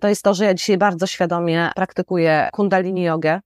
to 0.00 0.08
jest 0.08 0.22
to, 0.22 0.34
że 0.34 0.44
ja 0.44 0.54
dzisiaj 0.54 0.78
bardzo 0.78 1.06
świadomie 1.06 1.70
praktykuję 1.74 2.48
kundalini 2.52 3.02
jogę 3.02 3.40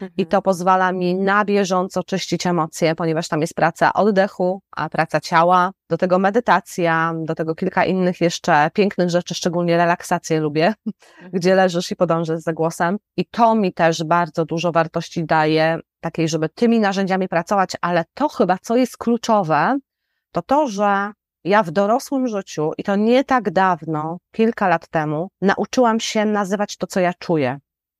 mhm. 0.00 0.12
i 0.16 0.26
to 0.26 0.42
pozwala 0.42 0.92
mi 0.92 1.14
na 1.14 1.44
bieżąco 1.44 2.04
czyścić 2.04 2.46
emocje, 2.46 2.94
ponieważ 2.94 3.28
tam 3.28 3.40
jest 3.40 3.54
praca 3.54 3.92
oddechu, 3.92 4.62
a 4.76 4.88
praca 4.88 5.20
ciała, 5.20 5.70
do 5.90 5.96
tego 5.96 6.18
medytacja, 6.18 7.14
do 7.16 7.34
tego 7.34 7.54
kilka 7.54 7.84
innych 7.84 8.20
jeszcze 8.20 8.70
pięknych 8.74 9.10
rzeczy, 9.10 9.34
szczególnie 9.34 9.76
relaksację 9.76 10.40
lubię, 10.40 10.66
mhm. 10.86 11.30
gdzie 11.32 11.54
leżysz 11.54 11.90
i 11.90 11.96
podążysz 11.96 12.40
za 12.40 12.52
głosem 12.52 12.96
i 13.16 13.26
to 13.26 13.54
mi 13.54 13.72
też 13.72 14.04
bardzo 14.04 14.44
dużo 14.44 14.72
wartości 14.72 15.24
daje, 15.24 15.78
takiej, 16.00 16.28
żeby 16.28 16.48
tymi 16.48 16.80
narzędziami 16.80 17.28
pracować, 17.28 17.72
ale 17.80 18.04
to 18.14 18.28
chyba, 18.28 18.58
co 18.62 18.76
jest 18.76 18.96
kluczowe, 18.96 19.78
to 20.32 20.42
to, 20.42 20.66
że 20.66 21.12
ja 21.44 21.62
w 21.62 21.70
dorosłym 21.70 22.28
życiu, 22.28 22.72
i 22.78 22.84
to 22.84 22.96
nie 22.96 23.24
tak 23.24 23.50
dawno, 23.50 24.18
kilka 24.32 24.68
lat 24.68 24.88
temu, 24.88 25.28
nauczyłam 25.40 26.00
się 26.00 26.24
nazywać 26.24 26.76
to, 26.76 26.86
co 26.86 27.00
ja 27.00 27.14
czuję. 27.14 27.58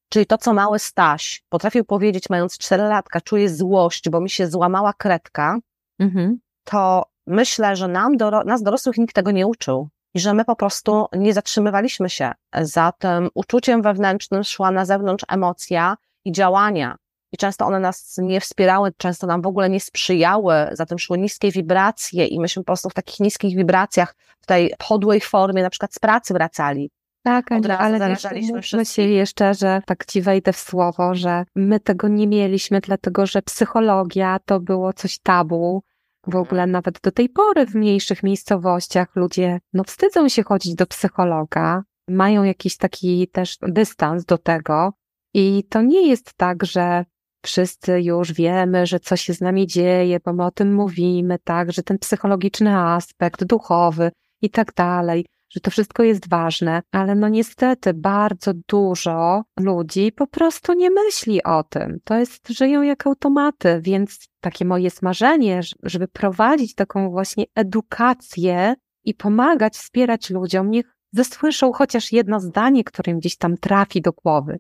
Czyli 0.09 0.27
to, 0.27 0.39
co 0.39 0.53
mały 0.53 0.79
Staś 0.79 1.43
potrafił 1.49 1.85
powiedzieć, 1.85 2.31
mając 2.31 2.59
4 2.59 2.83
latka, 2.83 3.21
czuję 3.21 3.49
złość, 3.49 4.11
bo 4.11 4.21
mi 4.21 4.31
się 4.31 4.47
złamała 4.47 4.93
kredka, 4.93 5.59
mhm. 5.99 6.39
to 6.65 7.05
myślę, 7.27 7.77
że 7.77 7.89
nam, 7.89 8.17
doro 8.17 8.45
nas 8.45 8.63
dorosłych 8.63 8.99
nikt 8.99 9.15
tego 9.15 9.31
nie 9.31 9.47
uczył. 9.47 9.89
I 10.15 10.21
że 10.21 10.35
my 10.35 10.45
po 10.45 10.57
prostu 10.57 11.07
nie 11.13 11.35
zatrzymywaliśmy 11.35 12.11
się 12.11 12.33
za 12.61 12.93
tym 12.93 13.29
uczuciem 13.35 13.83
wewnętrznym, 13.83 14.45
szła 14.45 14.71
na 14.71 14.85
zewnątrz 14.85 15.25
emocja 15.29 15.97
i 16.25 16.33
działania 16.33 16.97
i 17.33 17.37
często 17.37 17.67
one 17.67 17.81
nas 17.81 18.19
nie 18.19 18.41
wspierały, 18.41 18.93
często 18.97 19.27
nam 19.27 19.43
w 19.43 19.47
ogóle 19.47 19.71
nie 19.71 19.81
sprzyjały, 19.81 20.55
zatem 20.73 20.99
szły 20.99 21.19
niskie 21.19 21.51
wibracje 21.51 22.27
i 22.27 22.41
myśmy 22.41 22.63
po 22.63 22.67
prostu 22.67 22.91
w 22.91 22.95
takich 22.95 23.21
niskich 23.21 23.57
wibracjach, 23.57 24.15
w 24.41 24.47
tej 24.47 24.75
podłej 24.89 25.21
formie, 25.21 25.63
na 25.63 25.71
przykład 25.71 25.95
z 25.95 25.99
pracy 25.99 26.35
wracali. 26.35 26.91
Tak, 27.23 27.53
ale 27.53 27.99
zarażaliśmy 27.99 28.85
się 28.85 29.03
jeszcze, 29.03 29.55
że 29.55 29.83
tak 29.87 30.07
ci 30.07 30.23
wejdę 30.23 30.53
w 30.53 30.59
słowo, 30.59 31.15
że 31.15 31.45
my 31.55 31.81
tego 31.81 32.09
nie 32.09 32.27
mieliśmy, 32.27 32.81
dlatego 32.81 33.27
że 33.27 33.43
psychologia 33.43 34.39
to 34.45 34.61
było 34.61 34.93
coś 34.93 35.19
tabu. 35.19 35.83
W 36.25 36.29
mhm. 36.29 36.45
ogóle 36.45 36.67
nawet 36.67 37.01
do 37.01 37.11
tej 37.11 37.29
pory 37.29 37.67
w 37.67 37.75
mniejszych 37.75 38.23
miejscowościach 38.23 39.17
ludzie 39.17 39.61
no 39.73 39.85
wstydzą 39.85 40.29
się 40.29 40.43
chodzić 40.43 40.75
do 40.75 40.87
psychologa, 40.87 41.83
mają 42.09 42.43
jakiś 42.43 42.77
taki 42.77 43.29
też 43.29 43.57
dystans 43.63 44.25
do 44.25 44.39
tego. 44.39 44.93
I 45.35 45.65
to 45.71 45.83
nie 45.83 46.09
jest 46.09 46.35
tak, 46.35 46.65
że 46.65 47.05
wszyscy 47.49 48.01
już 48.01 48.33
wiemy, 48.33 48.87
że 48.87 49.01
coś 49.01 49.21
się 49.23 49.35
z 49.35 49.41
nami 49.41 49.67
dzieje, 49.67 50.21
bo 50.25 50.33
my 50.33 50.45
o 50.45 50.51
tym 50.51 50.75
mówimy, 50.75 51.39
tak, 51.45 51.73
że 51.73 51.83
ten 51.83 51.99
psychologiczny 51.99 52.77
aspekt, 52.77 53.45
duchowy 53.45 54.11
i 54.43 54.51
tak 54.51 54.75
dalej, 54.75 55.27
że 55.51 55.61
to 55.61 55.71
wszystko 55.71 56.03
jest 56.03 56.29
ważne, 56.29 56.83
ale 56.93 57.15
no 57.15 57.29
niestety 57.29 57.95
bardzo 57.95 58.53
dużo 58.69 59.43
ludzi 59.61 60.13
po 60.13 60.27
prostu 60.27 60.73
nie 60.73 60.91
myśli 60.91 61.43
o 61.43 61.63
tym. 61.63 61.99
To 62.05 62.15
jest, 62.15 62.49
żyją 62.49 62.83
jak 62.83 63.07
automaty, 63.07 63.81
więc 63.83 64.29
takie 64.41 64.65
moje 64.65 64.91
marzenie, 65.03 65.61
żeby 65.83 66.09
prowadzić 66.09 66.75
taką 66.75 67.11
właśnie 67.11 67.45
edukację 67.55 68.75
i 69.05 69.15
pomagać, 69.15 69.75
wspierać 69.75 70.31
ludziom, 70.31 70.71
niech 70.71 70.97
wysłyszą 71.13 71.73
chociaż 71.73 72.13
jedno 72.13 72.41
zdanie, 72.41 72.85
które 72.85 73.13
im 73.13 73.19
gdzieś 73.19 73.37
tam 73.37 73.57
trafi 73.57 74.03
do 74.03 74.13
głowy. 74.13 74.59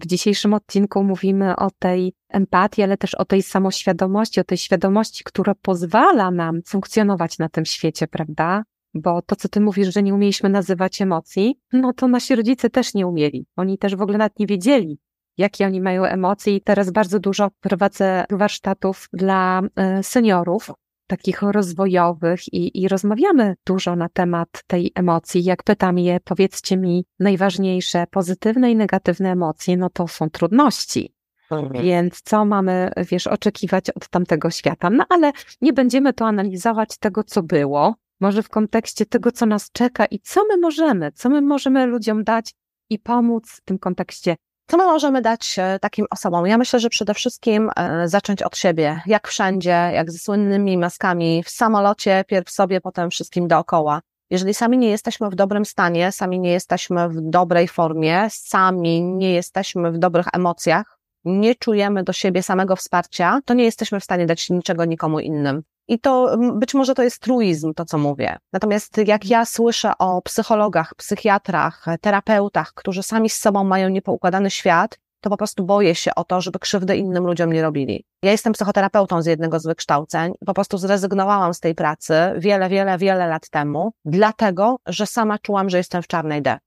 W 0.00 0.06
dzisiejszym 0.06 0.54
odcinku 0.54 1.04
mówimy 1.04 1.56
o 1.56 1.70
tej 1.78 2.12
empatii, 2.28 2.82
ale 2.82 2.96
też 2.96 3.14
o 3.14 3.24
tej 3.24 3.42
samoświadomości, 3.42 4.40
o 4.40 4.44
tej 4.44 4.58
świadomości, 4.58 5.24
która 5.24 5.54
pozwala 5.54 6.30
nam 6.30 6.60
funkcjonować 6.66 7.38
na 7.38 7.48
tym 7.48 7.64
świecie, 7.64 8.06
prawda? 8.06 8.62
Bo 8.94 9.22
to, 9.22 9.36
co 9.36 9.48
ty 9.48 9.60
mówisz, 9.60 9.94
że 9.94 10.02
nie 10.02 10.14
umieliśmy 10.14 10.48
nazywać 10.48 11.02
emocji, 11.02 11.58
no 11.72 11.92
to 11.92 12.08
nasi 12.08 12.34
rodzice 12.34 12.70
też 12.70 12.94
nie 12.94 13.06
umieli. 13.06 13.46
Oni 13.56 13.78
też 13.78 13.96
w 13.96 14.02
ogóle 14.02 14.18
nawet 14.18 14.38
nie 14.38 14.46
wiedzieli, 14.46 14.98
jakie 15.36 15.66
oni 15.66 15.80
mają 15.80 16.04
emocje 16.04 16.56
i 16.56 16.60
teraz 16.60 16.90
bardzo 16.90 17.18
dużo 17.20 17.48
prowadzę 17.60 18.24
warsztatów 18.30 19.08
dla 19.12 19.62
e, 19.76 20.02
seniorów, 20.02 20.70
takich 21.08 21.42
rozwojowych 21.42 22.52
i, 22.52 22.82
i 22.82 22.88
rozmawiamy 22.88 23.54
dużo 23.66 23.96
na 23.96 24.08
temat 24.08 24.48
tej 24.66 24.92
emocji. 24.94 25.44
Jak 25.44 25.62
pytam 25.62 25.98
je, 25.98 26.20
powiedzcie 26.24 26.76
mi 26.76 27.04
najważniejsze 27.18 28.04
pozytywne 28.10 28.70
i 28.70 28.76
negatywne 28.76 29.32
emocje, 29.32 29.76
no 29.76 29.90
to 29.90 30.08
są 30.08 30.30
trudności. 30.30 31.14
Mhm. 31.50 31.84
Więc 31.84 32.22
co 32.22 32.44
mamy, 32.44 32.90
wiesz, 33.10 33.26
oczekiwać 33.26 33.90
od 33.90 34.08
tamtego 34.08 34.50
świata? 34.50 34.90
No 34.90 35.04
ale 35.08 35.32
nie 35.60 35.72
będziemy 35.72 36.12
tu 36.12 36.24
analizować 36.24 36.98
tego, 36.98 37.24
co 37.24 37.42
było, 37.42 37.94
może 38.20 38.42
w 38.42 38.48
kontekście 38.48 39.06
tego, 39.06 39.32
co 39.32 39.46
nas 39.46 39.70
czeka 39.72 40.06
i 40.06 40.18
co 40.18 40.44
my 40.48 40.56
możemy, 40.56 41.12
co 41.12 41.30
my 41.30 41.42
możemy 41.42 41.86
ludziom 41.86 42.24
dać 42.24 42.54
i 42.90 42.98
pomóc 42.98 43.50
w 43.50 43.60
tym 43.60 43.78
kontekście 43.78 44.36
co 44.68 44.76
my 44.76 44.84
możemy 44.84 45.22
dać 45.22 45.56
takim 45.80 46.06
osobom? 46.10 46.46
Ja 46.46 46.58
myślę, 46.58 46.80
że 46.80 46.88
przede 46.88 47.14
wszystkim 47.14 47.70
e, 47.76 48.08
zacząć 48.08 48.42
od 48.42 48.56
siebie, 48.56 49.00
jak 49.06 49.28
wszędzie, 49.28 49.70
jak 49.70 50.10
ze 50.10 50.18
słynnymi 50.18 50.78
maskami 50.78 51.42
w 51.42 51.50
samolocie, 51.50 52.24
pierw 52.26 52.50
sobie, 52.50 52.80
potem 52.80 53.10
wszystkim 53.10 53.48
dookoła. 53.48 54.00
Jeżeli 54.30 54.54
sami 54.54 54.78
nie 54.78 54.90
jesteśmy 54.90 55.30
w 55.30 55.34
dobrym 55.34 55.64
stanie, 55.64 56.12
sami 56.12 56.40
nie 56.40 56.52
jesteśmy 56.52 57.08
w 57.08 57.20
dobrej 57.20 57.68
formie, 57.68 58.26
sami 58.30 59.02
nie 59.02 59.32
jesteśmy 59.32 59.92
w 59.92 59.98
dobrych 59.98 60.26
emocjach, 60.32 60.98
nie 61.24 61.54
czujemy 61.54 62.04
do 62.04 62.12
siebie 62.12 62.42
samego 62.42 62.76
wsparcia, 62.76 63.40
to 63.44 63.54
nie 63.54 63.64
jesteśmy 63.64 64.00
w 64.00 64.04
stanie 64.04 64.26
dać 64.26 64.50
niczego 64.50 64.84
nikomu 64.84 65.20
innym. 65.20 65.62
I 65.88 65.98
to 65.98 66.36
być 66.54 66.74
może 66.74 66.94
to 66.94 67.02
jest 67.02 67.18
truizm, 67.22 67.74
to 67.74 67.84
co 67.84 67.98
mówię. 67.98 68.38
Natomiast 68.52 68.98
jak 69.06 69.26
ja 69.26 69.44
słyszę 69.44 69.92
o 69.98 70.22
psychologach, 70.22 70.94
psychiatrach, 70.94 71.86
terapeutach, 72.00 72.74
którzy 72.74 73.02
sami 73.02 73.30
z 73.30 73.40
sobą 73.40 73.64
mają 73.64 73.88
niepoukładany 73.88 74.50
świat, 74.50 74.98
to 75.20 75.30
po 75.30 75.36
prostu 75.36 75.64
boję 75.64 75.94
się 75.94 76.14
o 76.14 76.24
to, 76.24 76.40
żeby 76.40 76.58
krzywdy 76.58 76.96
innym 76.96 77.26
ludziom 77.26 77.52
nie 77.52 77.62
robili. 77.62 78.04
Ja 78.22 78.30
jestem 78.30 78.52
psychoterapeutą 78.52 79.22
z 79.22 79.26
jednego 79.26 79.60
z 79.60 79.66
wykształceń 79.66 80.32
i 80.42 80.44
po 80.44 80.54
prostu 80.54 80.78
zrezygnowałam 80.78 81.54
z 81.54 81.60
tej 81.60 81.74
pracy 81.74 82.14
wiele, 82.36 82.68
wiele, 82.68 82.98
wiele 82.98 83.26
lat 83.26 83.50
temu, 83.50 83.92
dlatego, 84.04 84.76
że 84.86 85.06
sama 85.06 85.38
czułam, 85.38 85.70
że 85.70 85.78
jestem 85.78 86.02
w 86.02 86.06
czarnej 86.06 86.42
D. 86.42 86.58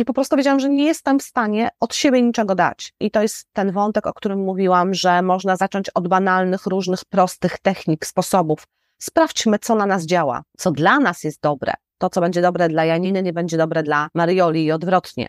I 0.00 0.04
po 0.04 0.12
prostu 0.12 0.36
wiedziałam, 0.36 0.60
że 0.60 0.68
nie 0.68 0.84
jestem 0.84 1.18
w 1.18 1.22
stanie 1.22 1.68
od 1.80 1.94
siebie 1.94 2.22
niczego 2.22 2.54
dać. 2.54 2.92
I 3.00 3.10
to 3.10 3.22
jest 3.22 3.46
ten 3.52 3.72
wątek, 3.72 4.06
o 4.06 4.12
którym 4.12 4.38
mówiłam, 4.44 4.94
że 4.94 5.22
można 5.22 5.56
zacząć 5.56 5.90
od 5.90 6.08
banalnych, 6.08 6.66
różnych, 6.66 7.04
prostych 7.04 7.58
technik, 7.58 8.06
sposobów. 8.06 8.66
Sprawdźmy, 8.98 9.58
co 9.58 9.74
na 9.74 9.86
nas 9.86 10.06
działa, 10.06 10.42
co 10.58 10.70
dla 10.70 10.98
nas 10.98 11.24
jest 11.24 11.40
dobre. 11.40 11.72
To, 11.98 12.10
co 12.10 12.20
będzie 12.20 12.42
dobre 12.42 12.68
dla 12.68 12.84
Janiny, 12.84 13.22
nie 13.22 13.32
będzie 13.32 13.56
dobre 13.56 13.82
dla 13.82 14.08
Marioli 14.14 14.64
i 14.64 14.72
odwrotnie. 14.72 15.26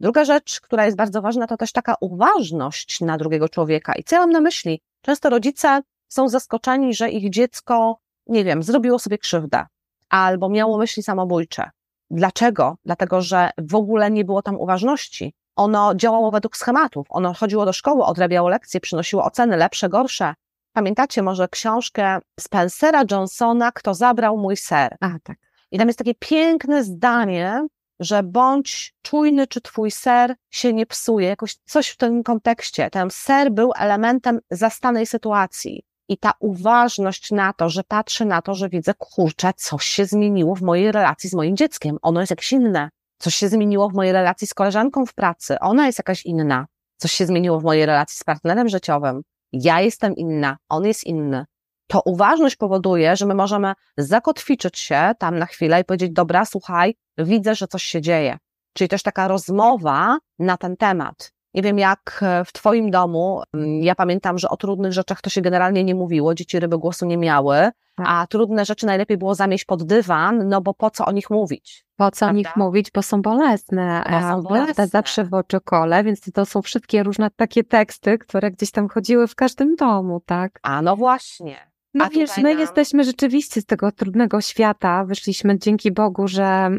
Druga 0.00 0.24
rzecz, 0.24 0.60
która 0.60 0.84
jest 0.84 0.96
bardzo 0.96 1.22
ważna, 1.22 1.46
to 1.46 1.56
też 1.56 1.72
taka 1.72 1.94
uważność 2.00 3.00
na 3.00 3.16
drugiego 3.16 3.48
człowieka. 3.48 3.94
I 3.94 4.04
co 4.04 4.16
ja 4.16 4.20
mam 4.20 4.30
na 4.30 4.40
myśli? 4.40 4.80
Często 5.02 5.30
rodzice 5.30 5.82
są 6.08 6.28
zaskoczeni, 6.28 6.94
że 6.94 7.10
ich 7.10 7.30
dziecko, 7.30 7.98
nie 8.26 8.44
wiem, 8.44 8.62
zrobiło 8.62 8.98
sobie 8.98 9.18
krzywdę 9.18 9.66
albo 10.08 10.48
miało 10.48 10.78
myśli 10.78 11.02
samobójcze. 11.02 11.70
Dlaczego? 12.10 12.76
Dlatego, 12.84 13.22
że 13.22 13.50
w 13.58 13.74
ogóle 13.74 14.10
nie 14.10 14.24
było 14.24 14.42
tam 14.42 14.56
uważności. 14.56 15.34
Ono 15.56 15.94
działało 15.94 16.30
według 16.30 16.56
schematów. 16.56 17.06
Ono 17.10 17.34
chodziło 17.34 17.64
do 17.64 17.72
szkoły, 17.72 18.04
odrabiało 18.04 18.48
lekcje, 18.48 18.80
przynosiło 18.80 19.24
oceny 19.24 19.56
lepsze, 19.56 19.88
gorsze. 19.88 20.34
Pamiętacie 20.72 21.22
może 21.22 21.48
książkę 21.48 22.18
Spencera 22.40 23.04
Johnsona, 23.10 23.72
Kto 23.72 23.94
zabrał 23.94 24.38
mój 24.38 24.56
ser? 24.56 24.96
A, 25.00 25.10
tak. 25.22 25.38
I 25.70 25.78
tam 25.78 25.86
jest 25.88 25.98
takie 25.98 26.14
piękne 26.14 26.84
zdanie, 26.84 27.66
że 28.00 28.22
bądź 28.22 28.94
czujny, 29.02 29.46
czy 29.46 29.60
twój 29.60 29.90
ser 29.90 30.34
się 30.50 30.72
nie 30.72 30.86
psuje, 30.86 31.28
jakoś 31.28 31.56
coś 31.64 31.88
w 31.88 31.96
tym 31.96 32.22
kontekście. 32.22 32.90
Ten 32.90 33.10
ser 33.10 33.52
był 33.52 33.72
elementem 33.78 34.40
zastanej 34.50 35.06
sytuacji. 35.06 35.84
I 36.08 36.18
ta 36.18 36.32
uważność 36.40 37.30
na 37.30 37.52
to, 37.52 37.68
że 37.68 37.84
patrzę 37.84 38.24
na 38.24 38.42
to, 38.42 38.54
że 38.54 38.68
widzę, 38.68 38.94
kurczę, 38.94 39.52
coś 39.56 39.86
się 39.86 40.06
zmieniło 40.06 40.54
w 40.54 40.62
mojej 40.62 40.92
relacji 40.92 41.30
z 41.30 41.34
moim 41.34 41.56
dzieckiem. 41.56 41.96
Ono 42.02 42.20
jest 42.20 42.30
jakieś 42.30 42.52
inne. 42.52 42.90
Coś 43.18 43.34
się 43.34 43.48
zmieniło 43.48 43.88
w 43.88 43.94
mojej 43.94 44.12
relacji 44.12 44.46
z 44.46 44.54
koleżanką 44.54 45.06
w 45.06 45.14
pracy. 45.14 45.58
Ona 45.60 45.86
jest 45.86 45.98
jakaś 45.98 46.26
inna. 46.26 46.66
Coś 46.96 47.12
się 47.12 47.26
zmieniło 47.26 47.60
w 47.60 47.64
mojej 47.64 47.86
relacji 47.86 48.18
z 48.18 48.24
partnerem 48.24 48.68
życiowym. 48.68 49.22
Ja 49.52 49.80
jestem 49.80 50.16
inna, 50.16 50.56
on 50.68 50.84
jest 50.84 51.04
inny. 51.04 51.44
To 51.86 52.02
uważność 52.04 52.56
powoduje, 52.56 53.16
że 53.16 53.26
my 53.26 53.34
możemy 53.34 53.72
zakotwiczyć 53.96 54.78
się 54.78 55.12
tam 55.18 55.38
na 55.38 55.46
chwilę 55.46 55.80
i 55.80 55.84
powiedzieć: 55.84 56.12
Dobra, 56.12 56.44
słuchaj, 56.44 56.94
widzę, 57.18 57.54
że 57.54 57.68
coś 57.68 57.82
się 57.82 58.00
dzieje. 58.00 58.38
Czyli 58.72 58.88
też 58.88 59.02
taka 59.02 59.28
rozmowa 59.28 60.18
na 60.38 60.56
ten 60.56 60.76
temat. 60.76 61.32
Nie 61.56 61.62
wiem, 61.62 61.78
jak 61.78 62.20
e, 62.22 62.44
w 62.44 62.52
Twoim 62.52 62.90
domu, 62.90 63.42
mm, 63.54 63.82
ja 63.82 63.94
pamiętam, 63.94 64.38
że 64.38 64.48
o 64.48 64.56
trudnych 64.56 64.92
rzeczach 64.92 65.20
to 65.20 65.30
się 65.30 65.40
generalnie 65.40 65.84
nie 65.84 65.94
mówiło, 65.94 66.34
dzieci 66.34 66.60
ryby 66.60 66.78
głosu 66.78 67.06
nie 67.06 67.16
miały, 67.16 67.56
tak. 67.96 68.06
a 68.08 68.26
trudne 68.26 68.64
rzeczy 68.64 68.86
najlepiej 68.86 69.16
było 69.16 69.34
zamieść 69.34 69.64
pod 69.64 69.82
dywan, 69.82 70.48
no 70.48 70.60
bo 70.60 70.74
po 70.74 70.90
co 70.90 71.04
o 71.06 71.12
nich 71.12 71.30
mówić? 71.30 71.86
Po 71.96 72.10
co 72.10 72.26
o 72.26 72.32
nich 72.32 72.56
mówić, 72.56 72.90
bo 72.90 73.02
są 73.02 73.22
bolesne, 73.22 74.04
bo 74.10 74.20
są 74.20 74.42
bolesne. 74.42 74.86
zawsze 74.86 75.24
w 75.24 75.34
oczy 75.34 75.60
kole, 75.60 76.04
więc 76.04 76.32
to 76.32 76.46
są 76.46 76.62
wszystkie 76.62 77.02
różne 77.02 77.30
takie 77.30 77.64
teksty, 77.64 78.18
które 78.18 78.50
gdzieś 78.50 78.70
tam 78.70 78.88
chodziły 78.88 79.26
w 79.26 79.34
każdym 79.34 79.76
domu, 79.76 80.20
tak? 80.26 80.58
A 80.62 80.82
no 80.82 80.96
właśnie. 80.96 81.75
No 81.96 82.04
A 82.04 82.08
wiesz, 82.08 82.36
my 82.36 82.50
nam... 82.50 82.58
jesteśmy 82.58 83.04
rzeczywiście 83.04 83.60
z 83.60 83.66
tego 83.66 83.92
trudnego 83.92 84.40
świata, 84.40 85.04
wyszliśmy 85.04 85.58
dzięki 85.58 85.92
Bogu, 85.92 86.28
że, 86.28 86.70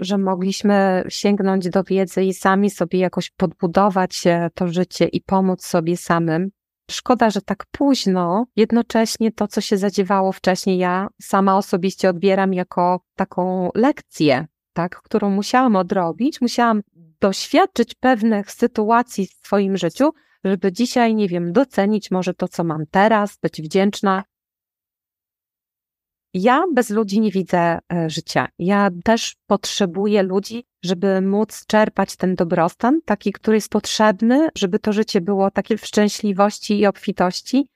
że 0.00 0.18
mogliśmy 0.18 1.04
sięgnąć 1.08 1.68
do 1.68 1.84
wiedzy 1.84 2.24
i 2.24 2.34
sami 2.34 2.70
sobie 2.70 2.98
jakoś 2.98 3.30
podbudować 3.30 4.24
to 4.54 4.68
życie 4.68 5.04
i 5.06 5.20
pomóc 5.20 5.64
sobie 5.64 5.96
samym. 5.96 6.50
Szkoda, 6.90 7.30
że 7.30 7.42
tak 7.42 7.64
późno, 7.70 8.46
jednocześnie 8.56 9.32
to, 9.32 9.48
co 9.48 9.60
się 9.60 9.76
zadziewało 9.76 10.32
wcześniej, 10.32 10.78
ja 10.78 11.08
sama 11.22 11.56
osobiście 11.56 12.10
odbieram 12.10 12.54
jako 12.54 13.00
taką 13.16 13.70
lekcję, 13.74 14.46
tak, 14.72 15.02
którą 15.02 15.30
musiałam 15.30 15.76
odrobić, 15.76 16.40
musiałam 16.40 16.82
doświadczyć 17.20 17.94
pewnych 17.94 18.50
sytuacji 18.50 19.26
w 19.26 19.46
swoim 19.46 19.76
życiu, 19.76 20.10
żeby 20.44 20.72
dzisiaj, 20.72 21.14
nie 21.14 21.28
wiem, 21.28 21.52
docenić 21.52 22.10
może 22.10 22.34
to, 22.34 22.48
co 22.48 22.64
mam 22.64 22.84
teraz, 22.90 23.38
być 23.42 23.62
wdzięczna 23.62 24.24
ja 26.34 26.64
bez 26.74 26.90
ludzi 26.90 27.20
nie 27.20 27.30
widzę 27.30 27.78
e, 27.92 28.10
życia. 28.10 28.48
Ja 28.58 28.90
też 29.04 29.36
potrzebuję 29.46 30.22
ludzi, 30.22 30.64
żeby 30.84 31.20
móc 31.20 31.66
czerpać 31.66 32.16
ten 32.16 32.34
dobrostan, 32.34 33.00
taki, 33.04 33.32
który 33.32 33.56
jest 33.56 33.70
potrzebny, 33.70 34.48
żeby 34.58 34.78
to 34.78 34.92
życie 34.92 35.20
było 35.20 35.50
takie 35.50 35.76
w 35.76 35.86
szczęśliwości 35.86 36.78
i 36.78 36.86
obfitości. 36.86 37.68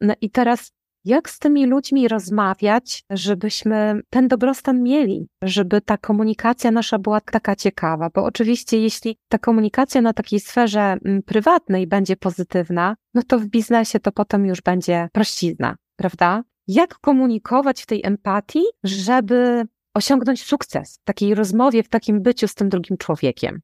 No 0.00 0.14
i 0.20 0.30
teraz, 0.30 0.72
jak 1.04 1.30
z 1.30 1.38
tymi 1.38 1.66
ludźmi 1.66 2.08
rozmawiać, 2.08 3.04
żebyśmy 3.10 4.00
ten 4.10 4.28
dobrostan 4.28 4.82
mieli, 4.82 5.28
żeby 5.42 5.80
ta 5.80 5.98
komunikacja 5.98 6.70
nasza 6.70 6.98
była 6.98 7.20
taka 7.20 7.56
ciekawa? 7.56 8.10
Bo 8.14 8.24
oczywiście, 8.24 8.78
jeśli 8.78 9.16
ta 9.28 9.38
komunikacja 9.38 10.00
na 10.00 10.12
takiej 10.12 10.40
sferze 10.40 10.96
prywatnej 11.26 11.86
będzie 11.86 12.16
pozytywna, 12.16 12.96
no 13.14 13.22
to 13.22 13.38
w 13.38 13.46
biznesie 13.46 14.00
to 14.00 14.12
potem 14.12 14.46
już 14.46 14.60
będzie 14.60 15.08
prościzna, 15.12 15.76
prawda? 15.96 16.42
Jak 16.68 16.98
komunikować 16.98 17.82
w 17.82 17.86
tej 17.86 18.06
empatii, 18.06 18.64
żeby 18.84 19.64
osiągnąć 19.94 20.44
sukces 20.44 20.98
w 21.02 21.04
takiej 21.04 21.34
rozmowie, 21.34 21.82
w 21.82 21.88
takim 21.88 22.22
byciu 22.22 22.48
z 22.48 22.54
tym 22.54 22.68
drugim 22.68 22.96
człowiekiem? 22.96 23.60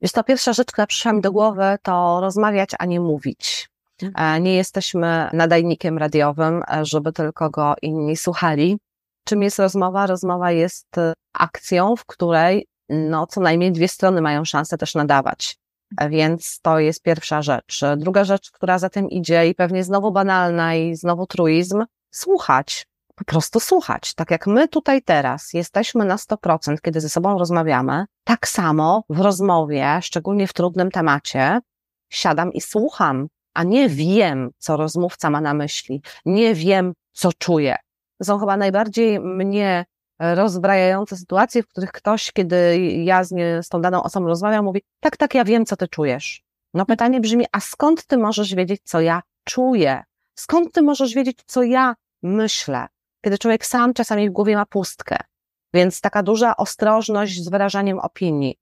Jest 0.00 0.14
to 0.14 0.24
pierwsza 0.24 0.52
rzecz, 0.52 0.72
która 0.72 0.86
przyszła 0.86 1.12
mi 1.12 1.20
do 1.20 1.32
głowy, 1.32 1.76
to 1.82 2.20
rozmawiać, 2.20 2.70
a 2.78 2.86
nie 2.86 3.00
mówić. 3.00 3.68
Mhm. 4.02 4.36
E, 4.36 4.40
nie 4.40 4.54
jesteśmy 4.54 5.30
nadajnikiem 5.32 5.98
radiowym, 5.98 6.62
e, 6.68 6.84
żeby 6.84 7.12
tylko 7.12 7.50
go 7.50 7.74
inni 7.82 8.16
słuchali. 8.16 8.78
Czym 9.24 9.42
jest 9.42 9.58
rozmowa? 9.58 10.06
Rozmowa 10.06 10.50
jest 10.50 10.98
e, 10.98 11.12
akcją, 11.32 11.96
w 11.96 12.04
której 12.04 12.66
no, 12.88 13.26
co 13.26 13.40
najmniej 13.40 13.72
dwie 13.72 13.88
strony 13.88 14.20
mają 14.20 14.44
szansę 14.44 14.78
też 14.78 14.94
nadawać. 14.94 15.56
Więc 16.10 16.60
to 16.62 16.78
jest 16.78 17.02
pierwsza 17.02 17.42
rzecz. 17.42 17.80
Druga 17.96 18.24
rzecz, 18.24 18.50
która 18.50 18.78
za 18.78 18.88
tym 18.88 19.10
idzie 19.10 19.48
i 19.48 19.54
pewnie 19.54 19.84
znowu 19.84 20.12
banalna 20.12 20.74
i 20.74 20.96
znowu 20.96 21.26
truizm, 21.26 21.84
słuchać, 22.12 22.86
po 23.14 23.24
prostu 23.24 23.60
słuchać. 23.60 24.14
Tak 24.14 24.30
jak 24.30 24.46
my 24.46 24.68
tutaj 24.68 25.02
teraz 25.02 25.52
jesteśmy 25.52 26.04
na 26.04 26.16
100%, 26.16 26.76
kiedy 26.82 27.00
ze 27.00 27.08
sobą 27.08 27.38
rozmawiamy, 27.38 28.04
tak 28.24 28.48
samo 28.48 29.04
w 29.08 29.20
rozmowie, 29.20 29.98
szczególnie 30.02 30.46
w 30.46 30.52
trudnym 30.52 30.90
temacie, 30.90 31.60
siadam 32.10 32.52
i 32.52 32.60
słucham, 32.60 33.26
a 33.54 33.62
nie 33.62 33.88
wiem, 33.88 34.50
co 34.58 34.76
rozmówca 34.76 35.30
ma 35.30 35.40
na 35.40 35.54
myśli, 35.54 36.02
nie 36.24 36.54
wiem, 36.54 36.92
co 37.12 37.32
czuje. 37.32 37.76
To 38.18 38.24
są 38.24 38.38
chyba 38.38 38.56
najbardziej 38.56 39.20
mnie 39.20 39.84
rozbrajające 40.20 41.16
sytuacje, 41.16 41.62
w 41.62 41.68
których 41.68 41.92
ktoś, 41.92 42.32
kiedy 42.32 42.78
ja 42.80 43.24
z, 43.24 43.32
nie, 43.32 43.62
z 43.62 43.68
tą 43.68 43.80
daną 43.80 44.02
osobą 44.02 44.26
rozmawiam, 44.26 44.64
mówi, 44.64 44.82
tak, 45.00 45.16
tak, 45.16 45.34
ja 45.34 45.44
wiem, 45.44 45.66
co 45.66 45.76
ty 45.76 45.88
czujesz. 45.88 46.42
No 46.74 46.86
pytanie 46.86 47.20
brzmi, 47.20 47.44
a 47.52 47.60
skąd 47.60 48.06
ty 48.06 48.18
możesz 48.18 48.54
wiedzieć, 48.54 48.80
co 48.84 49.00
ja 49.00 49.22
czuję? 49.44 50.02
Skąd 50.34 50.72
ty 50.72 50.82
możesz 50.82 51.14
wiedzieć, 51.14 51.38
co 51.46 51.62
ja 51.62 51.94
myślę? 52.22 52.86
Kiedy 53.24 53.38
człowiek 53.38 53.66
sam 53.66 53.94
czasami 53.94 54.30
w 54.30 54.32
głowie 54.32 54.56
ma 54.56 54.66
pustkę. 54.66 55.16
Więc 55.74 56.00
taka 56.00 56.22
duża 56.22 56.56
ostrożność 56.56 57.44
z 57.44 57.48
wyrażaniem 57.48 57.98
opinii. 57.98 58.58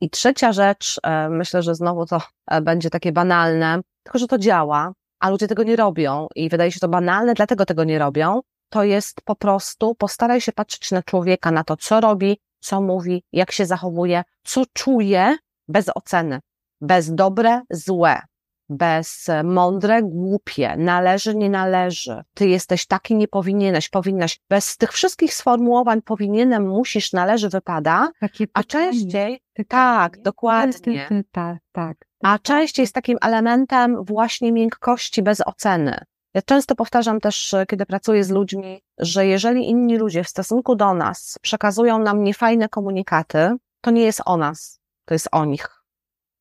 I 0.00 0.10
trzecia 0.10 0.52
rzecz, 0.52 1.00
e, 1.02 1.28
myślę, 1.28 1.62
że 1.62 1.74
znowu 1.74 2.06
to 2.06 2.20
e, 2.50 2.60
będzie 2.60 2.90
takie 2.90 3.12
banalne, 3.12 3.80
tylko 4.02 4.18
że 4.18 4.26
to 4.26 4.38
działa, 4.38 4.92
a 5.20 5.30
ludzie 5.30 5.48
tego 5.48 5.62
nie 5.62 5.76
robią 5.76 6.26
i 6.34 6.48
wydaje 6.48 6.72
się 6.72 6.80
to 6.80 6.88
banalne, 6.88 7.34
dlatego 7.34 7.66
tego 7.66 7.84
nie 7.84 7.98
robią, 7.98 8.40
to 8.68 8.84
jest 8.84 9.20
po 9.24 9.36
prostu 9.36 9.94
postaraj 9.94 10.40
się 10.40 10.52
patrzeć 10.52 10.90
na 10.90 11.02
człowieka, 11.02 11.50
na 11.50 11.64
to, 11.64 11.76
co 11.76 12.00
robi, 12.00 12.40
co 12.60 12.80
mówi, 12.80 13.24
jak 13.32 13.52
się 13.52 13.66
zachowuje, 13.66 14.22
co 14.44 14.62
czuje, 14.72 15.36
bez 15.68 15.86
oceny, 15.94 16.40
bez 16.80 17.14
dobre, 17.14 17.62
złe. 17.70 18.20
Bez 18.68 19.26
mądre, 19.44 20.02
głupie, 20.02 20.76
należy, 20.76 21.34
nie 21.34 21.50
należy, 21.50 22.22
ty 22.34 22.48
jesteś 22.48 22.86
taki, 22.86 23.14
nie 23.16 23.28
powinieneś, 23.28 23.88
powinnaś, 23.88 24.40
bez 24.48 24.76
tych 24.76 24.92
wszystkich 24.92 25.34
sformułowań 25.34 26.02
powinienem, 26.02 26.68
musisz, 26.68 27.12
należy, 27.12 27.48
wypada, 27.48 28.08
Takie 28.20 28.46
a 28.54 28.62
pytanie, 28.62 28.84
częściej, 28.92 29.40
pytanie. 29.54 29.68
tak, 29.98 30.22
dokładnie, 30.22 31.08
Tak, 31.32 31.58
tak. 31.72 31.96
a 32.22 32.38
częściej 32.38 32.82
jest 32.82 32.94
takim 32.94 33.18
elementem 33.22 34.04
właśnie 34.04 34.52
miękkości 34.52 35.22
bez 35.22 35.40
oceny. 35.46 35.98
Ja 36.34 36.42
często 36.42 36.74
powtarzam 36.74 37.20
też, 37.20 37.54
e, 37.54 37.66
kiedy 37.66 37.86
pracuję 37.86 38.24
z 38.24 38.30
ludźmi, 38.30 38.82
że 38.98 39.26
jeżeli 39.26 39.68
inni 39.70 39.96
ludzie 39.96 40.24
w 40.24 40.28
stosunku 40.28 40.74
do 40.74 40.94
nas 40.94 41.38
przekazują 41.42 41.98
nam 41.98 42.22
niefajne 42.22 42.68
komunikaty, 42.68 43.56
to 43.80 43.90
nie 43.90 44.02
jest 44.02 44.22
o 44.26 44.36
nas, 44.36 44.80
to 45.04 45.14
jest 45.14 45.28
o 45.32 45.44
nich. 45.44 45.82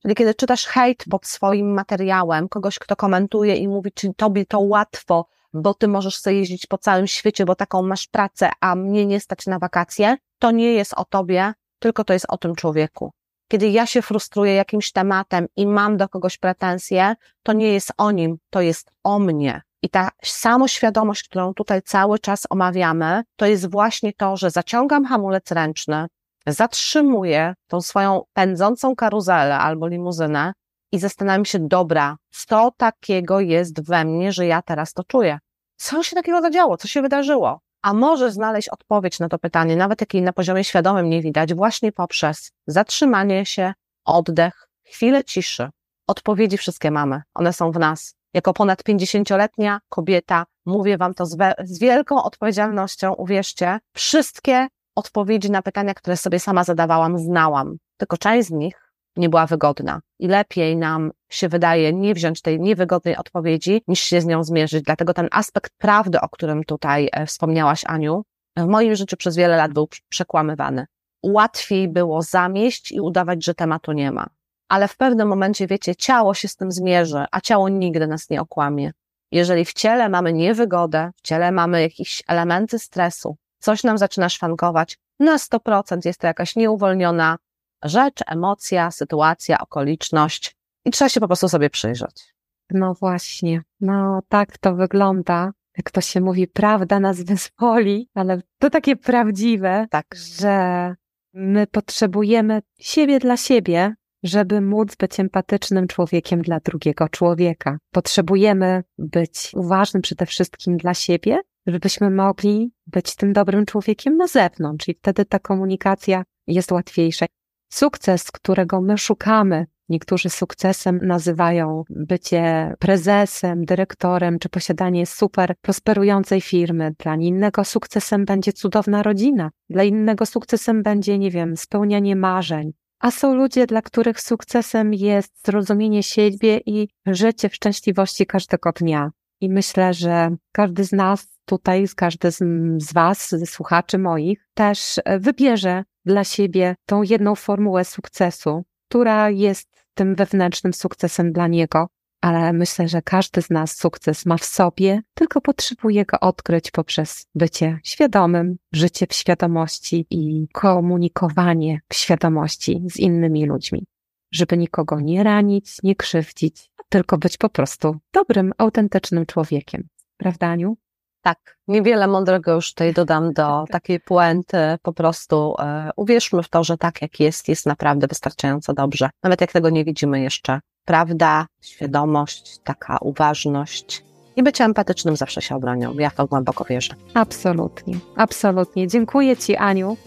Czyli 0.05 0.15
kiedy 0.15 0.35
czytasz 0.35 0.65
hejt 0.65 1.03
pod 1.09 1.25
swoim 1.25 1.73
materiałem, 1.73 2.49
kogoś, 2.49 2.79
kto 2.79 2.95
komentuje 2.95 3.55
i 3.55 3.67
mówi, 3.67 3.91
czy 3.91 4.13
tobie 4.13 4.45
to 4.45 4.59
łatwo, 4.59 5.27
bo 5.53 5.73
ty 5.73 5.87
możesz 5.87 6.17
sobie 6.17 6.39
jeździć 6.39 6.67
po 6.67 6.77
całym 6.77 7.07
świecie, 7.07 7.45
bo 7.45 7.55
taką 7.55 7.81
masz 7.81 8.07
pracę, 8.07 8.49
a 8.61 8.75
mnie 8.75 9.05
nie 9.05 9.19
stać 9.19 9.47
na 9.47 9.59
wakacje, 9.59 10.17
to 10.39 10.51
nie 10.51 10.73
jest 10.73 10.93
o 10.93 11.05
tobie, 11.05 11.53
tylko 11.79 12.03
to 12.03 12.13
jest 12.13 12.25
o 12.29 12.37
tym 12.37 12.55
człowieku. 12.55 13.11
Kiedy 13.51 13.69
ja 13.69 13.85
się 13.85 14.01
frustruję 14.01 14.53
jakimś 14.53 14.91
tematem 14.91 15.47
i 15.55 15.67
mam 15.67 15.97
do 15.97 16.09
kogoś 16.09 16.37
pretensje, 16.37 17.15
to 17.43 17.53
nie 17.53 17.73
jest 17.73 17.91
o 17.97 18.11
nim, 18.11 18.37
to 18.49 18.61
jest 18.61 18.91
o 19.03 19.19
mnie. 19.19 19.61
I 19.81 19.89
ta 19.89 20.09
samoświadomość, 20.23 21.23
którą 21.23 21.53
tutaj 21.53 21.81
cały 21.81 22.19
czas 22.19 22.43
omawiamy, 22.49 23.23
to 23.35 23.45
jest 23.45 23.71
właśnie 23.71 24.13
to, 24.13 24.37
że 24.37 24.51
zaciągam 24.51 25.05
hamulec 25.05 25.51
ręczny, 25.51 26.07
zatrzymuję 26.47 27.53
tą 27.67 27.81
swoją 27.81 28.21
pędzącą 28.33 28.95
karuzelę 28.95 29.57
albo 29.57 29.87
limuzynę 29.87 30.53
i 30.91 30.99
zastanawiam 30.99 31.45
się, 31.45 31.59
dobra, 31.59 32.17
co 32.47 32.71
takiego 32.77 33.39
jest 33.39 33.87
we 33.87 34.05
mnie, 34.05 34.31
że 34.31 34.45
ja 34.45 34.61
teraz 34.61 34.93
to 34.93 35.03
czuję? 35.03 35.39
Co 35.77 36.03
się 36.03 36.15
takiego 36.15 36.41
zadziało? 36.41 36.77
Co 36.77 36.87
się 36.87 37.01
wydarzyło? 37.01 37.59
A 37.81 37.93
może 37.93 38.31
znaleźć 38.31 38.69
odpowiedź 38.69 39.19
na 39.19 39.29
to 39.29 39.39
pytanie, 39.39 39.75
nawet 39.75 40.01
jakiej 40.01 40.21
na 40.21 40.33
poziomie 40.33 40.63
świadomym 40.63 41.09
nie 41.09 41.21
widać, 41.21 41.53
właśnie 41.53 41.91
poprzez 41.91 42.51
zatrzymanie 42.67 43.45
się, 43.45 43.73
oddech, 44.05 44.67
chwilę 44.83 45.23
ciszy. 45.23 45.69
Odpowiedzi 46.07 46.57
wszystkie 46.57 46.91
mamy, 46.91 47.21
one 47.33 47.53
są 47.53 47.71
w 47.71 47.79
nas. 47.79 48.15
Jako 48.33 48.53
ponad 48.53 48.83
50-letnia 48.83 49.79
kobieta 49.89 50.45
mówię 50.65 50.97
Wam 50.97 51.13
to 51.13 51.25
z, 51.25 51.37
z 51.63 51.79
wielką 51.79 52.23
odpowiedzialnością, 52.23 53.13
uwierzcie, 53.13 53.79
wszystkie 53.93 54.67
odpowiedzi 54.95 55.51
na 55.51 55.61
pytania, 55.61 55.93
które 55.93 56.17
sobie 56.17 56.39
sama 56.39 56.63
zadawałam, 56.63 57.19
znałam. 57.19 57.77
Tylko 57.97 58.17
część 58.17 58.47
z 58.47 58.51
nich 58.51 58.91
nie 59.17 59.29
była 59.29 59.45
wygodna. 59.45 60.01
I 60.19 60.27
lepiej 60.27 60.77
nam 60.77 61.11
się 61.29 61.49
wydaje 61.49 61.93
nie 61.93 62.13
wziąć 62.13 62.41
tej 62.41 62.59
niewygodnej 62.59 63.17
odpowiedzi, 63.17 63.81
niż 63.87 63.99
się 63.99 64.21
z 64.21 64.25
nią 64.25 64.43
zmierzyć. 64.43 64.83
Dlatego 64.83 65.13
ten 65.13 65.27
aspekt 65.31 65.71
prawdy, 65.77 66.21
o 66.21 66.29
którym 66.29 66.63
tutaj 66.63 67.09
e, 67.11 67.25
wspomniałaś, 67.25 67.83
Aniu, 67.85 68.23
w 68.57 68.67
moim 68.67 68.95
życiu 68.95 69.17
przez 69.17 69.35
wiele 69.35 69.57
lat 69.57 69.73
był 69.73 69.87
przekłamywany. 70.09 70.85
Łatwiej 71.23 71.87
było 71.87 72.21
zamieść 72.21 72.91
i 72.91 73.01
udawać, 73.01 73.45
że 73.45 73.53
tematu 73.53 73.91
nie 73.91 74.11
ma. 74.11 74.27
Ale 74.69 74.87
w 74.87 74.97
pewnym 74.97 75.27
momencie, 75.27 75.67
wiecie, 75.67 75.95
ciało 75.95 76.33
się 76.33 76.47
z 76.47 76.55
tym 76.55 76.71
zmierzy, 76.71 77.25
a 77.31 77.41
ciało 77.41 77.69
nigdy 77.69 78.07
nas 78.07 78.29
nie 78.29 78.41
okłamie. 78.41 78.91
Jeżeli 79.31 79.65
w 79.65 79.73
ciele 79.73 80.09
mamy 80.09 80.33
niewygodę, 80.33 81.11
w 81.15 81.21
ciele 81.21 81.51
mamy 81.51 81.81
jakieś 81.81 82.23
elementy 82.27 82.79
stresu, 82.79 83.37
coś 83.59 83.83
nam 83.83 83.97
zaczyna 83.97 84.29
szwankować, 84.29 84.97
na 85.19 85.37
100% 85.37 86.05
jest 86.05 86.19
to 86.19 86.27
jakaś 86.27 86.55
nieuwolniona 86.55 87.37
rzecz, 87.83 88.19
emocja, 88.27 88.91
sytuacja, 88.91 89.59
okoliczność 89.59 90.55
i 90.85 90.91
trzeba 90.91 91.09
się 91.09 91.19
po 91.19 91.27
prostu 91.27 91.49
sobie 91.49 91.69
przyjrzeć. 91.69 92.35
No 92.71 92.93
właśnie, 92.93 93.61
no 93.81 94.21
tak 94.29 94.57
to 94.57 94.75
wygląda. 94.75 95.51
Jak 95.77 95.91
to 95.91 96.01
się 96.01 96.21
mówi, 96.21 96.47
prawda 96.47 96.99
nas 96.99 97.21
wyzwoli, 97.21 98.09
ale 98.13 98.41
to 98.59 98.69
takie 98.69 98.95
prawdziwe, 98.95 99.87
Tak. 99.89 100.05
że 100.15 100.95
my 101.33 101.67
potrzebujemy 101.67 102.61
siebie 102.79 103.19
dla 103.19 103.37
siebie, 103.37 103.93
żeby 104.23 104.61
móc 104.61 104.95
być 104.95 105.19
empatycznym 105.19 105.87
człowiekiem 105.87 106.41
dla 106.41 106.59
drugiego 106.59 107.09
człowieka. 107.09 107.77
Potrzebujemy 107.91 108.83
być 108.97 109.51
uważnym 109.55 110.01
przede 110.01 110.25
wszystkim 110.25 110.77
dla 110.77 110.93
siebie, 110.93 111.39
żebyśmy 111.67 112.09
mogli 112.09 112.71
być 112.87 113.15
tym 113.15 113.33
dobrym 113.33 113.65
człowiekiem 113.65 114.17
na 114.17 114.27
zewnątrz 114.27 114.87
i 114.87 114.93
wtedy 114.93 115.25
ta 115.25 115.39
komunikacja 115.39 116.23
jest 116.47 116.71
łatwiejsza. 116.71 117.25
Sukces, 117.71 118.31
którego 118.31 118.81
my 118.81 118.97
szukamy, 118.97 119.65
niektórzy 119.89 120.29
sukcesem 120.29 120.99
nazywają 121.03 121.83
bycie 121.89 122.73
prezesem, 122.79 123.65
dyrektorem 123.65 124.39
czy 124.39 124.49
posiadanie 124.49 125.05
super 125.05 125.55
prosperującej 125.61 126.41
firmy. 126.41 126.91
Dla 126.99 127.15
innego 127.15 127.63
sukcesem 127.63 128.25
będzie 128.25 128.53
cudowna 128.53 129.03
rodzina, 129.03 129.51
dla 129.69 129.83
innego 129.83 130.25
sukcesem 130.25 130.83
będzie, 130.83 131.17
nie 131.17 131.31
wiem, 131.31 131.57
spełnianie 131.57 132.15
marzeń. 132.15 132.71
A 132.99 133.11
są 133.11 133.35
ludzie, 133.35 133.65
dla 133.67 133.81
których 133.81 134.21
sukcesem 134.21 134.93
jest 134.93 135.45
zrozumienie 135.45 136.03
siebie 136.03 136.61
i 136.65 136.87
życie 137.05 137.49
w 137.49 137.55
szczęśliwości 137.55 138.25
każdego 138.25 138.71
dnia. 138.71 139.11
I 139.41 139.49
myślę, 139.49 139.93
że 139.93 140.35
każdy 140.51 140.83
z 140.83 140.91
nas 140.91 141.34
tutaj, 141.45 141.85
każdy 141.95 142.31
z, 142.31 142.37
z 142.77 142.93
Was, 142.93 143.35
słuchaczy 143.45 143.97
moich, 143.97 144.47
też 144.53 144.99
e, 145.05 145.19
wybierze 145.19 145.83
dla 146.05 146.23
siebie 146.23 146.75
tą 146.85 147.03
jedną 147.03 147.35
formułę 147.35 147.85
sukcesu, 147.85 148.63
która 148.89 149.29
jest 149.29 149.85
tym 149.93 150.15
wewnętrznym 150.15 150.73
sukcesem 150.73 151.31
dla 151.31 151.47
niego. 151.47 151.87
Ale 152.21 152.53
myślę, 152.53 152.87
że 152.87 153.01
każdy 153.01 153.41
z 153.41 153.49
nas 153.49 153.77
sukces 153.77 154.25
ma 154.25 154.37
w 154.37 154.45
sobie, 154.45 155.01
tylko 155.13 155.41
potrzebuje 155.41 156.05
go 156.05 156.19
odkryć 156.19 156.71
poprzez 156.71 157.27
bycie 157.35 157.79
świadomym, 157.83 158.55
życie 158.73 159.07
w 159.07 159.13
świadomości 159.13 160.05
i 160.09 160.47
komunikowanie 160.53 161.79
w 161.89 161.95
świadomości 161.95 162.83
z 162.91 162.97
innymi 162.97 163.45
ludźmi. 163.45 163.85
Żeby 164.31 164.57
nikogo 164.57 164.99
nie 164.99 165.23
ranić, 165.23 165.83
nie 165.83 165.95
krzywdzić, 165.95 166.69
tylko 166.89 167.17
być 167.17 167.37
po 167.37 167.49
prostu 167.49 167.97
dobrym, 168.13 168.53
autentycznym 168.57 169.25
człowiekiem. 169.25 169.87
Prawda, 170.17 170.47
Aniu? 170.47 170.77
Tak, 171.25 171.57
niewiele 171.67 172.07
mądrego 172.07 172.53
już 172.53 172.69
tutaj 172.69 172.93
dodam 172.93 173.33
do 173.33 173.63
takiej 173.71 173.99
puenty. 173.99 174.57
Po 174.81 174.93
prostu 174.93 175.55
e, 175.59 175.89
uwierzmy 175.95 176.43
w 176.43 176.49
to, 176.49 176.63
że 176.63 176.77
tak 176.77 177.01
jak 177.01 177.19
jest, 177.19 177.47
jest 177.49 177.65
naprawdę 177.65 178.07
wystarczająco 178.07 178.73
dobrze. 178.73 179.09
Nawet 179.23 179.41
jak 179.41 179.51
tego 179.51 179.69
nie 179.69 179.85
widzimy 179.85 180.19
jeszcze. 180.21 180.59
Prawda, 180.85 181.45
świadomość, 181.61 182.57
taka 182.63 182.97
uważność 183.01 184.03
i 184.35 184.43
bycie 184.43 184.63
empatycznym 184.63 185.15
zawsze 185.15 185.41
się 185.41 185.55
obronią. 185.55 185.93
Ja 185.93 186.09
w 186.09 186.15
to 186.15 186.27
głęboko 186.27 186.63
wierzę. 186.63 186.93
Absolutnie, 187.13 187.95
absolutnie. 188.15 188.87
Dziękuję 188.87 189.37
Ci, 189.37 189.55
Aniu, 189.55 189.97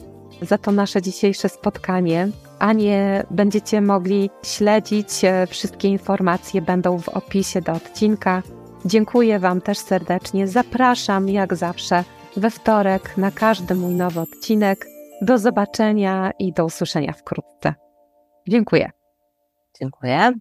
za 0.43 0.59
to 0.59 0.73
nasze 0.73 1.03
dzisiejsze 1.03 1.49
spotkanie. 1.49 2.29
Anię 2.59 3.27
będziecie 3.31 3.81
mogli 3.81 4.31
śledzić. 4.43 5.25
e, 5.25 5.47
Wszystkie 5.47 5.89
informacje 5.89 6.63
będą 6.63 6.99
w 6.99 7.09
opisie 7.09 7.61
do 7.61 7.73
odcinka. 7.73 8.43
Dziękuję 8.85 9.38
Wam 9.38 9.61
też 9.61 9.79
serdecznie. 9.79 10.49
Zapraszam 10.49 11.29
jak 11.29 11.55
zawsze 11.55 12.05
we 12.37 12.51
wtorek 12.51 13.17
na 13.17 13.31
każdy 13.31 13.75
mój 13.75 13.95
nowy 13.95 14.21
odcinek. 14.21 14.87
Do 15.23 15.38
zobaczenia 15.38 16.33
i 16.38 16.53
do 16.53 16.64
usłyszenia 16.64 17.12
wkrótce. 17.12 17.75
Dziękuję. 18.49 18.91
Dziękuję. 19.81 20.33